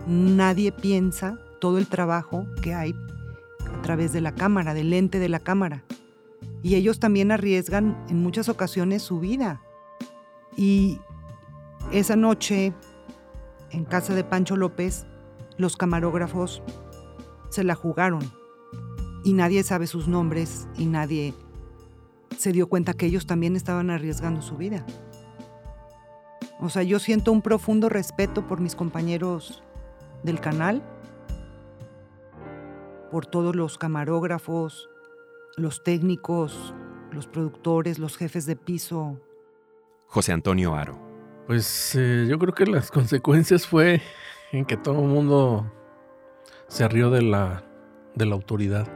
Nadie 0.08 0.72
piensa 0.72 1.38
todo 1.60 1.78
el 1.78 1.88
trabajo 1.88 2.46
que 2.62 2.74
hay 2.74 2.96
a 3.78 3.82
través 3.82 4.14
de 4.14 4.22
la 4.22 4.34
cámara, 4.34 4.74
del 4.74 4.90
lente 4.90 5.20
de 5.20 5.30
la 5.30 5.40
cámara 5.40 5.84
y 6.64 6.76
ellos 6.76 7.00
también 7.00 7.32
arriesgan 7.32 7.98
en 8.10 8.22
muchas 8.22 8.50
ocasiones 8.50 9.02
su 9.02 9.20
vida. 9.20 9.62
Y 10.56 11.00
esa 11.92 12.16
noche, 12.16 12.74
en 13.72 13.86
casa 13.86 14.16
de 14.16 14.24
Pancho 14.24 14.56
López, 14.56 15.06
los 15.58 15.78
camarógrafos 15.78 16.62
se 17.50 17.64
la 17.64 17.76
jugaron 17.76 18.20
y 19.24 19.34
nadie 19.34 19.64
sabe 19.64 19.88
sus 19.88 20.08
nombres 20.08 20.68
y 20.78 20.86
nadie 20.86 21.34
se 22.38 22.52
dio 22.52 22.68
cuenta 22.68 22.94
que 22.94 23.06
ellos 23.06 23.26
también 23.26 23.56
estaban 23.56 23.90
arriesgando 23.90 24.42
su 24.42 24.58
vida. 24.58 24.86
O 26.60 26.70
sea, 26.70 26.84
yo 26.84 27.00
siento 27.00 27.32
un 27.32 27.42
profundo 27.42 27.88
respeto 27.88 28.48
por 28.48 28.60
mis 28.60 28.76
compañeros 28.76 29.64
del 30.24 30.40
canal, 30.40 30.82
por 33.10 33.26
todos 33.26 33.56
los 33.56 33.78
camarógrafos, 33.78 34.90
los 35.56 35.84
técnicos, 35.84 36.74
los 37.12 37.28
productores, 37.28 38.00
los 38.00 38.18
jefes 38.18 38.46
de 38.46 38.56
piso, 38.56 39.20
José 40.08 40.32
Antonio 40.32 40.74
Aro. 40.74 40.98
Pues 41.48 41.96
eh, 41.96 42.26
yo 42.28 42.40
creo 42.40 42.54
que 42.54 42.66
las 42.66 42.92
consecuencias 42.92 43.68
fue 43.68 44.02
en 44.52 44.66
que 44.66 44.78
todo 44.78 45.02
el 45.02 45.08
mundo 45.08 45.72
se 46.68 46.88
rió 46.88 47.10
de 47.10 47.22
la, 47.22 47.64
de 48.16 48.26
la 48.26 48.36
autoridad, 48.36 48.88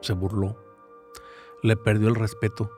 se 0.00 0.12
burló, 0.14 0.58
le 1.62 1.76
perdió 1.76 2.08
el 2.08 2.14
respeto. 2.14 2.70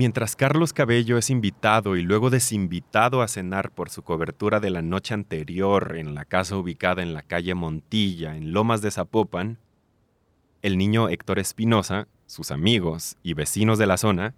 Mientras 0.00 0.34
Carlos 0.34 0.72
Cabello 0.72 1.18
es 1.18 1.28
invitado 1.28 1.94
y 1.94 2.00
luego 2.00 2.30
desinvitado 2.30 3.20
a 3.20 3.28
cenar 3.28 3.70
por 3.70 3.90
su 3.90 4.00
cobertura 4.00 4.58
de 4.58 4.70
la 4.70 4.80
noche 4.80 5.12
anterior 5.12 5.94
en 5.98 6.14
la 6.14 6.24
casa 6.24 6.56
ubicada 6.56 7.02
en 7.02 7.12
la 7.12 7.20
calle 7.20 7.54
Montilla, 7.54 8.34
en 8.34 8.54
Lomas 8.54 8.80
de 8.80 8.90
Zapopan, 8.90 9.58
el 10.62 10.78
niño 10.78 11.10
Héctor 11.10 11.38
Espinosa, 11.38 12.08
sus 12.24 12.50
amigos 12.50 13.18
y 13.22 13.34
vecinos 13.34 13.78
de 13.78 13.86
la 13.86 13.98
zona 13.98 14.34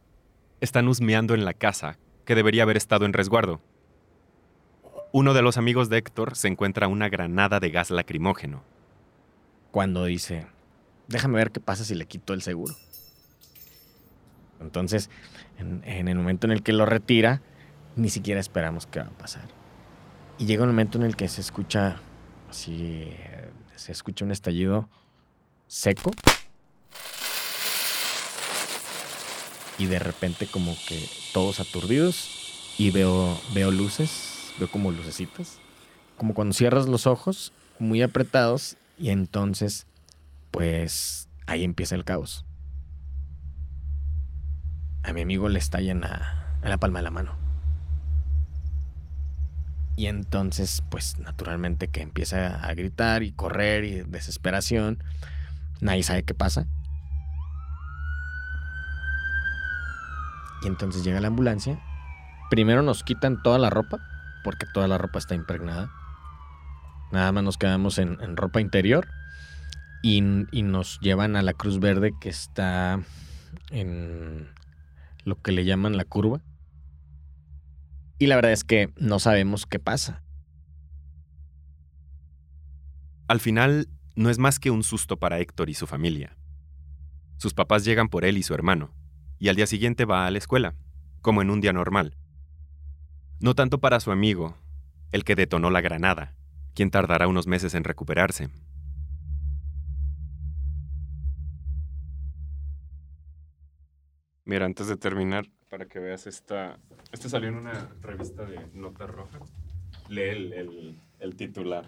están 0.61 0.89
husmeando 0.89 1.33
en 1.33 1.45
la 1.45 1.55
casa 1.55 1.97
que 2.25 2.35
debería 2.35 2.65
haber 2.65 2.77
estado 2.77 3.05
en 3.05 3.13
resguardo. 3.13 3.61
Uno 5.13 5.33
de 5.33 5.43
los 5.43 5.59
amigos 5.59 5.89
de 5.89 5.99
Héctor 5.99 6.35
se 6.35 6.49
encuentra 6.49 6.89
una 6.89 7.09
granada 7.09 7.61
de 7.61 7.71
gas 7.71 7.93
lacrimógeno. 7.93 8.65
Cuando 9.71 10.07
dice, 10.07 10.45
déjame 11.07 11.37
ver 11.37 11.53
qué 11.53 11.61
pasa 11.61 11.85
si 11.85 11.95
le 11.95 12.07
quito 12.07 12.33
el 12.33 12.43
seguro. 12.43 12.75
Entonces, 14.63 15.11
en, 15.59 16.09
el 16.09 16.17
momento 16.17 16.47
en 16.47 16.53
el 16.53 16.63
que 16.63 16.73
lo 16.73 16.87
retira, 16.87 17.43
ni 17.97 18.09
siquiera 18.09 18.41
esperamos 18.41 18.87
qué 18.87 19.01
va 19.01 19.07
a 19.07 19.11
pasar. 19.11 19.45
Y 20.39 20.47
llega 20.47 20.63
un 20.63 20.71
momento 20.71 20.99
en 20.99 21.05
el 21.05 21.17
que 21.17 21.29
se 21.29 21.41
escucha 21.41 21.97
así, 22.49 23.09
se 23.77 23.93
escucha 23.93 24.25
un 24.25 24.31
estallido 24.31 24.89
seco. 25.67 26.11
Y 29.79 29.87
de 29.87 29.99
repente 29.99 30.47
como 30.47 30.77
que 30.89 31.05
todos 31.33 31.61
aturdidos 31.61 32.75
y 32.79 32.91
veo, 32.91 33.39
veo 33.55 33.71
luces, 33.71 34.53
veo 34.59 34.71
como 34.71 34.91
lucecitas. 34.91 35.59
Como 36.17 36.35
cuando 36.35 36.55
cierras 36.55 36.89
los 36.89 37.07
ojos 37.07 37.53
muy 37.79 38.03
apretados 38.03 38.77
y 38.99 39.11
entonces 39.11 39.87
pues 40.51 41.29
ahí 41.47 41.65
empieza 41.65 41.95
el 41.95 42.05
caos 42.05 42.45
a 45.03 45.13
mi 45.13 45.23
amigo 45.23 45.49
le 45.49 45.59
estallan 45.59 46.05
a, 46.05 46.59
a 46.63 46.69
la 46.69 46.79
palma 46.79 47.01
de 47.01 47.05
la 47.05 47.11
mano. 47.11 47.37
Y 49.97 50.07
entonces, 50.07 50.83
pues 50.91 51.19
naturalmente 51.19 51.89
que 51.89 52.01
empieza 52.01 52.65
a 52.65 52.75
gritar 52.75 53.23
y 53.23 53.33
correr 53.33 53.85
y 53.85 54.03
desesperación. 54.03 55.03
Nadie 55.81 56.03
sabe 56.03 56.23
qué 56.23 56.35
pasa. 56.35 56.67
Y 60.63 60.69
entonces 60.69 61.05
llega 61.05 61.21
la 61.21 61.29
ambulancia. 61.29 61.79
Primero 62.51 62.83
nos 62.83 63.03
quitan 63.03 63.43
toda 63.43 63.59
la 63.59 63.71
ropa, 63.71 63.99
porque 64.45 64.67
toda 64.73 64.89
la 64.89 64.99
ropa 64.99 65.19
está 65.19 65.35
impregnada. 65.35 65.91
Nada 67.11 67.33
más 67.33 67.45
nos 67.45 67.59
quedamos 67.59 67.99
en, 67.99 68.37
ropa 68.37 68.61
interior. 68.61 69.09
Y, 70.03 70.21
nos 70.21 70.99
llevan 71.01 71.37
a 71.37 71.43
la 71.43 71.53
Cruz 71.53 71.79
Verde 71.79 72.13
que 72.21 72.29
está 72.29 73.01
en 73.71 74.49
lo 75.25 75.41
que 75.41 75.53
le 75.53 75.65
llaman 75.65 75.97
la 75.97 76.05
curva. 76.05 76.43
Y 78.19 78.27
la 78.27 78.37
verdad 78.37 78.53
es 78.53 78.65
que 78.65 78.93
no 78.97 79.19
sabemos 79.19 79.67
qué 79.67 79.79
pasa. 79.79 80.23
Al 83.29 83.41
final, 83.41 83.89
no 84.15 84.31
es 84.31 84.39
más 84.39 84.59
que 84.59 84.71
un 84.71 84.83
susto 84.83 85.19
para 85.19 85.41
Héctor 85.41 85.71
y 85.71 85.75
su 85.75 85.87
familia. 85.87 86.37
Sus 87.39 87.55
papás 87.55 87.85
llegan 87.85 88.09
por 88.09 88.25
él 88.25 88.37
y 88.37 88.43
su 88.43 88.55
hermano, 88.55 88.95
y 89.39 89.49
al 89.49 89.57
día 89.57 89.67
siguiente 89.67 90.05
va 90.05 90.27
a 90.27 90.31
la 90.31 90.39
escuela, 90.39 90.75
como 91.21 91.43
en 91.43 91.51
un 91.51 91.61
día 91.61 91.73
normal. 91.73 92.17
No 93.41 93.55
tanto 93.55 93.81
para 93.81 94.01
su 94.01 94.13
amigo, 94.13 94.57
el 95.11 95.25
que 95.25 95.35
detonó 95.35 95.71
la 95.71 95.81
granada, 95.81 96.37
quien 96.75 96.91
tardará 96.91 97.27
unos 97.27 97.47
meses 97.47 97.75
en 97.75 97.85
recuperarse, 97.85 98.51
Mira, 104.45 104.67
antes 104.67 104.89
de 104.89 104.97
terminar, 104.97 105.47
para 105.69 105.87
que 105.87 106.01
veas 106.01 106.27
esta. 106.27 106.79
Este 107.13 107.29
salió 107.29 107.49
en 107.49 107.55
una 107.55 107.91
revista 108.01 108.45
de 108.45 108.69
Nota 108.75 109.07
Roja. 109.07 109.39
Lee 110.09 110.53
el, 111.19 111.37
titular. 111.37 111.87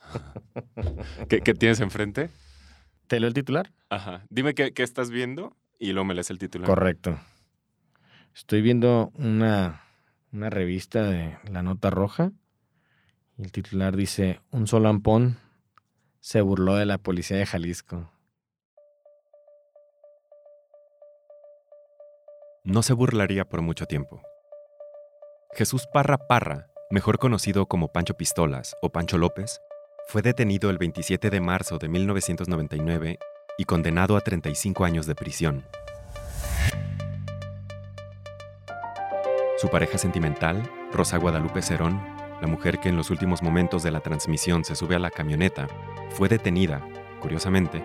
¿Qué, 1.28 1.40
tienes 1.40 1.80
enfrente? 1.80 2.30
¿Te 3.06 3.18
leo 3.18 3.28
el 3.28 3.34
titular? 3.34 3.72
Ajá. 3.88 4.24
Dime 4.28 4.54
qué, 4.54 4.72
estás 4.76 5.10
viendo 5.10 5.56
y 5.78 5.92
luego 5.92 6.04
me 6.04 6.14
lees 6.14 6.30
el 6.30 6.38
titular. 6.38 6.68
Correcto. 6.68 7.18
Estoy 8.34 8.60
viendo 8.60 9.10
una, 9.14 9.82
una 10.32 10.50
revista 10.50 11.02
de 11.02 11.38
La 11.50 11.62
Nota 11.62 11.90
Roja. 11.90 12.32
Y 13.38 13.42
el 13.42 13.52
titular 13.52 13.96
dice: 13.96 14.40
Un 14.50 14.66
solampón 14.66 15.38
se 16.20 16.42
burló 16.42 16.76
de 16.76 16.86
la 16.86 16.98
policía 16.98 17.38
de 17.38 17.46
Jalisco. 17.46 18.12
No 22.66 22.82
se 22.82 22.92
burlaría 22.92 23.44
por 23.44 23.62
mucho 23.62 23.86
tiempo. 23.86 24.20
Jesús 25.54 25.86
Parra 25.92 26.18
Parra, 26.18 26.66
mejor 26.90 27.18
conocido 27.18 27.66
como 27.66 27.92
Pancho 27.92 28.14
Pistolas 28.14 28.74
o 28.82 28.90
Pancho 28.90 29.18
López, 29.18 29.60
fue 30.08 30.20
detenido 30.20 30.68
el 30.68 30.76
27 30.76 31.30
de 31.30 31.40
marzo 31.40 31.78
de 31.78 31.88
1999 31.88 33.18
y 33.56 33.64
condenado 33.64 34.16
a 34.16 34.20
35 34.20 34.84
años 34.84 35.06
de 35.06 35.14
prisión. 35.14 35.64
Su 39.58 39.68
pareja 39.68 39.96
sentimental, 39.96 40.68
Rosa 40.92 41.18
Guadalupe 41.18 41.62
Cerón, 41.62 42.02
la 42.40 42.48
mujer 42.48 42.80
que 42.80 42.88
en 42.88 42.96
los 42.96 43.10
últimos 43.10 43.44
momentos 43.44 43.84
de 43.84 43.92
la 43.92 44.00
transmisión 44.00 44.64
se 44.64 44.74
sube 44.74 44.96
a 44.96 44.98
la 44.98 45.10
camioneta, 45.10 45.68
fue 46.10 46.28
detenida, 46.28 46.84
curiosamente, 47.22 47.84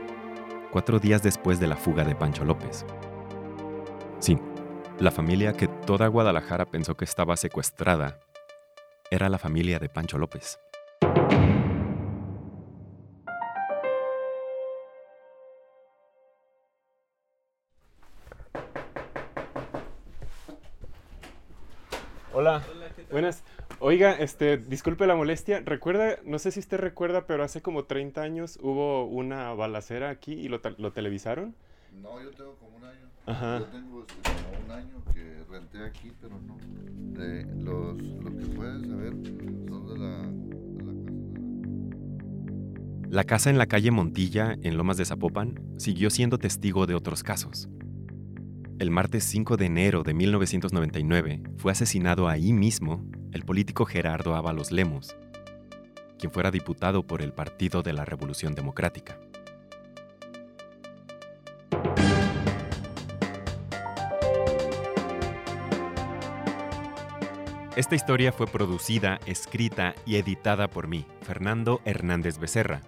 cuatro 0.72 0.98
días 0.98 1.22
después 1.22 1.60
de 1.60 1.68
la 1.68 1.78
fuga 1.78 2.04
de 2.04 2.16
Pancho 2.16 2.44
López. 2.44 2.84
Sí, 4.20 4.38
la 5.02 5.10
familia 5.10 5.54
que 5.54 5.68
toda 5.68 6.06
Guadalajara 6.06 6.68
pensó 6.68 6.96
que 6.96 7.06
estaba 7.06 7.36
secuestrada 7.36 8.20
era 9.10 9.30
la 9.30 9.40
familia 9.40 9.80
de 9.80 9.90
Pancho 9.90 10.20
López. 10.20 10.60
Hola, 22.32 22.62
buenas. 23.10 23.44
Oiga, 23.80 24.14
este, 24.14 24.58
disculpe 24.58 25.08
la 25.08 25.16
molestia. 25.16 25.64
Recuerda, 25.66 26.18
no 26.26 26.38
sé 26.38 26.52
si 26.52 26.60
usted 26.60 26.78
recuerda, 26.78 27.26
pero 27.26 27.44
hace 27.44 27.64
como 27.64 27.86
30 27.86 28.22
años 28.22 28.60
hubo 28.62 29.06
una 29.06 29.52
balacera 29.56 30.12
aquí 30.12 30.34
y 30.34 30.48
lo, 30.48 30.62
lo 30.78 30.92
televisaron. 30.92 31.56
No, 31.92 32.22
yo 32.22 32.32
tengo 32.32 32.56
como 32.56 32.78
un 32.78 32.84
año. 32.84 33.10
Ajá. 33.26 33.60
Yo 33.60 33.66
tengo 33.66 34.06
este, 34.08 34.22
como 34.22 34.66
un 34.66 34.72
año 34.72 35.04
que 35.14 35.44
renté 35.50 35.84
aquí, 35.84 36.12
pero 36.22 36.40
no. 36.40 36.58
De 37.20 37.46
los, 37.56 38.02
lo 38.02 38.38
que 38.38 38.46
puedes 38.56 38.88
saber 38.88 39.14
son 39.68 39.88
de 39.88 39.98
la, 40.00 40.28
de 40.28 40.84
la 40.86 40.94
casa. 40.94 41.22
La 43.10 43.24
casa 43.24 43.50
en 43.50 43.58
la 43.58 43.66
calle 43.66 43.92
Montilla, 43.92 44.56
en 44.62 44.78
Lomas 44.78 44.98
de 44.98 45.06
Zapopan, 45.06 45.60
siguió 45.78 46.10
siendo 46.10 46.38
testigo 46.38 46.88
de 46.88 46.96
otros 46.96 47.24
casos. 47.24 47.68
El 48.80 48.90
martes 48.90 49.26
5 49.26 49.58
de 49.58 49.66
enero 49.68 50.02
de 50.02 50.16
1999 50.16 51.44
fue 51.58 51.72
asesinado 51.72 52.28
ahí 52.28 52.52
mismo 52.52 53.06
el 53.32 53.44
político 53.44 53.86
Gerardo 53.86 54.34
Ábalos 54.34 54.72
Lemos, 54.72 55.16
quien 56.18 56.32
fuera 56.32 56.50
diputado 56.50 57.06
por 57.06 57.22
el 57.22 57.32
Partido 57.32 57.84
de 57.84 57.94
la 57.94 58.06
Revolución 58.06 58.56
Democrática. 58.56 59.20
Esta 67.82 67.96
historia 67.96 68.32
fue 68.32 68.46
producida, 68.46 69.20
escrita 69.26 69.96
y 70.06 70.18
editada 70.18 70.68
por 70.68 70.88
mí, 70.88 71.04
Fernando 71.24 71.82
Hernández 71.84 72.38
Becerra. 72.38 72.82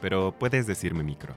Pero 0.00 0.32
puedes 0.38 0.68
decirme 0.68 1.02
micro. 1.02 1.36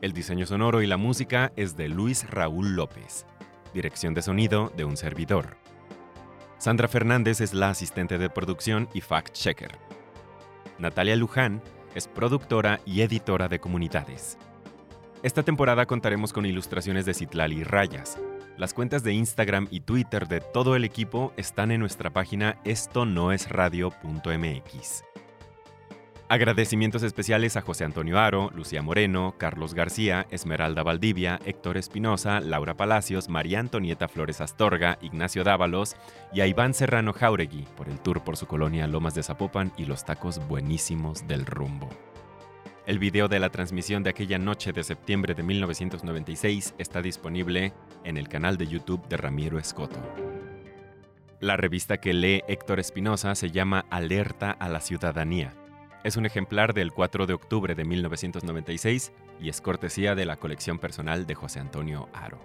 El 0.00 0.14
diseño 0.14 0.46
sonoro 0.46 0.80
y 0.80 0.86
la 0.86 0.96
música 0.96 1.52
es 1.56 1.76
de 1.76 1.90
Luis 1.90 2.26
Raúl 2.30 2.74
López. 2.74 3.26
Dirección 3.74 4.14
de 4.14 4.22
sonido 4.22 4.72
de 4.78 4.86
un 4.86 4.96
servidor. 4.96 5.58
Sandra 6.56 6.88
Fernández 6.88 7.42
es 7.42 7.52
la 7.52 7.68
asistente 7.68 8.16
de 8.16 8.30
producción 8.30 8.88
y 8.94 9.02
fact-checker. 9.02 9.72
Natalia 10.78 11.16
Luján 11.16 11.60
es 11.94 12.08
productora 12.08 12.80
y 12.86 13.02
editora 13.02 13.46
de 13.48 13.60
comunidades. 13.60 14.38
Esta 15.22 15.42
temporada 15.42 15.84
contaremos 15.84 16.32
con 16.32 16.46
ilustraciones 16.46 17.04
de 17.04 17.12
Citlali 17.12 17.62
Rayas. 17.62 18.16
Las 18.60 18.74
cuentas 18.74 19.02
de 19.02 19.14
Instagram 19.14 19.68
y 19.70 19.80
Twitter 19.80 20.28
de 20.28 20.42
todo 20.42 20.76
el 20.76 20.84
equipo 20.84 21.32
están 21.38 21.70
en 21.70 21.80
nuestra 21.80 22.10
página 22.10 22.58
esto 22.62 23.06
no 23.06 23.32
es 23.32 23.48
radio.mx. 23.48 25.02
Agradecimientos 26.28 27.02
especiales 27.02 27.56
a 27.56 27.62
José 27.62 27.86
Antonio 27.86 28.18
Aro, 28.18 28.50
Lucía 28.54 28.82
Moreno, 28.82 29.34
Carlos 29.38 29.72
García, 29.72 30.26
Esmeralda 30.28 30.82
Valdivia, 30.82 31.40
Héctor 31.46 31.78
Espinosa, 31.78 32.40
Laura 32.40 32.76
Palacios, 32.76 33.30
María 33.30 33.60
Antonieta 33.60 34.08
Flores 34.08 34.42
Astorga, 34.42 34.98
Ignacio 35.00 35.42
Dávalos 35.42 35.96
y 36.30 36.42
a 36.42 36.46
Iván 36.46 36.74
Serrano 36.74 37.14
Jauregui 37.14 37.64
por 37.78 37.88
el 37.88 37.98
tour 37.98 38.22
por 38.22 38.36
su 38.36 38.46
colonia 38.46 38.86
Lomas 38.86 39.14
de 39.14 39.22
Zapopan 39.22 39.72
y 39.78 39.86
los 39.86 40.04
tacos 40.04 40.38
buenísimos 40.48 41.26
del 41.26 41.46
rumbo. 41.46 41.88
El 42.90 42.98
video 42.98 43.28
de 43.28 43.38
la 43.38 43.50
transmisión 43.50 44.02
de 44.02 44.10
aquella 44.10 44.36
noche 44.36 44.72
de 44.72 44.82
septiembre 44.82 45.34
de 45.34 45.44
1996 45.44 46.74
está 46.76 47.00
disponible 47.00 47.72
en 48.02 48.16
el 48.16 48.28
canal 48.28 48.56
de 48.56 48.66
YouTube 48.66 49.06
de 49.06 49.16
Ramiro 49.16 49.60
Escoto. 49.60 50.00
La 51.38 51.56
revista 51.56 51.98
que 51.98 52.12
lee 52.12 52.42
Héctor 52.48 52.80
Espinosa 52.80 53.36
se 53.36 53.52
llama 53.52 53.86
Alerta 53.90 54.50
a 54.50 54.68
la 54.68 54.80
Ciudadanía. 54.80 55.52
Es 56.02 56.16
un 56.16 56.26
ejemplar 56.26 56.74
del 56.74 56.90
4 56.90 57.26
de 57.26 57.34
octubre 57.34 57.76
de 57.76 57.84
1996 57.84 59.12
y 59.40 59.50
es 59.50 59.60
cortesía 59.60 60.16
de 60.16 60.26
la 60.26 60.34
colección 60.34 60.80
personal 60.80 61.28
de 61.28 61.36
José 61.36 61.60
Antonio 61.60 62.08
Aro. 62.12 62.40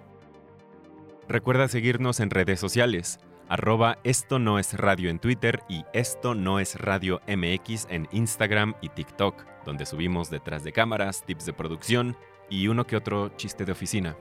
Recuerda 1.28 1.66
seguirnos 1.66 2.20
en 2.20 2.30
redes 2.30 2.60
sociales 2.60 3.18
arroba 3.48 3.98
esto 4.04 4.38
no 4.38 4.58
es 4.58 4.74
radio 4.74 5.10
en 5.10 5.18
Twitter 5.18 5.62
y 5.68 5.84
esto 5.92 6.34
no 6.34 6.60
es 6.60 6.78
radio 6.80 7.20
MX 7.26 7.86
en 7.90 8.08
Instagram 8.12 8.74
y 8.80 8.88
TikTok, 8.88 9.44
donde 9.64 9.86
subimos 9.86 10.30
detrás 10.30 10.64
de 10.64 10.72
cámaras, 10.72 11.24
tips 11.24 11.46
de 11.46 11.52
producción 11.52 12.16
y 12.50 12.68
uno 12.68 12.86
que 12.86 12.96
otro 12.96 13.30
chiste 13.36 13.64
de 13.64 13.72
oficina. 13.72 14.16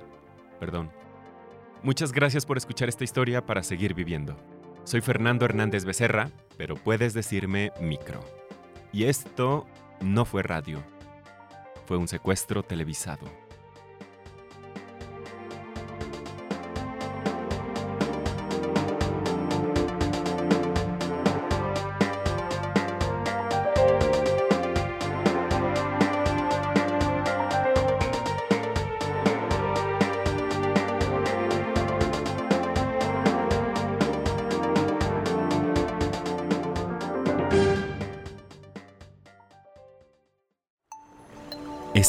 Perdón. 0.59 0.91
Muchas 1.84 2.11
gracias 2.11 2.45
por 2.45 2.57
escuchar 2.57 2.89
esta 2.89 3.03
historia 3.03 3.45
para 3.45 3.61
seguir 3.61 3.93
viviendo. 3.93 4.36
Soy 4.84 5.01
Fernando 5.01 5.45
Hernández 5.45 5.86
Becerra, 5.86 6.32
pero 6.57 6.76
puedes 6.76 7.13
decirme 7.13 7.71
micro. 7.80 8.21
Y 8.91 9.05
esto 9.05 9.67
no 10.01 10.26
fue 10.26 10.41
radio, 10.43 10.84
fue 11.86 11.97
un 11.97 12.07
secuestro 12.07 12.63
televisado. 12.63 13.44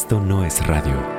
Esto 0.07 0.21
no 0.21 0.45
es 0.45 0.65
radio. 0.65 1.16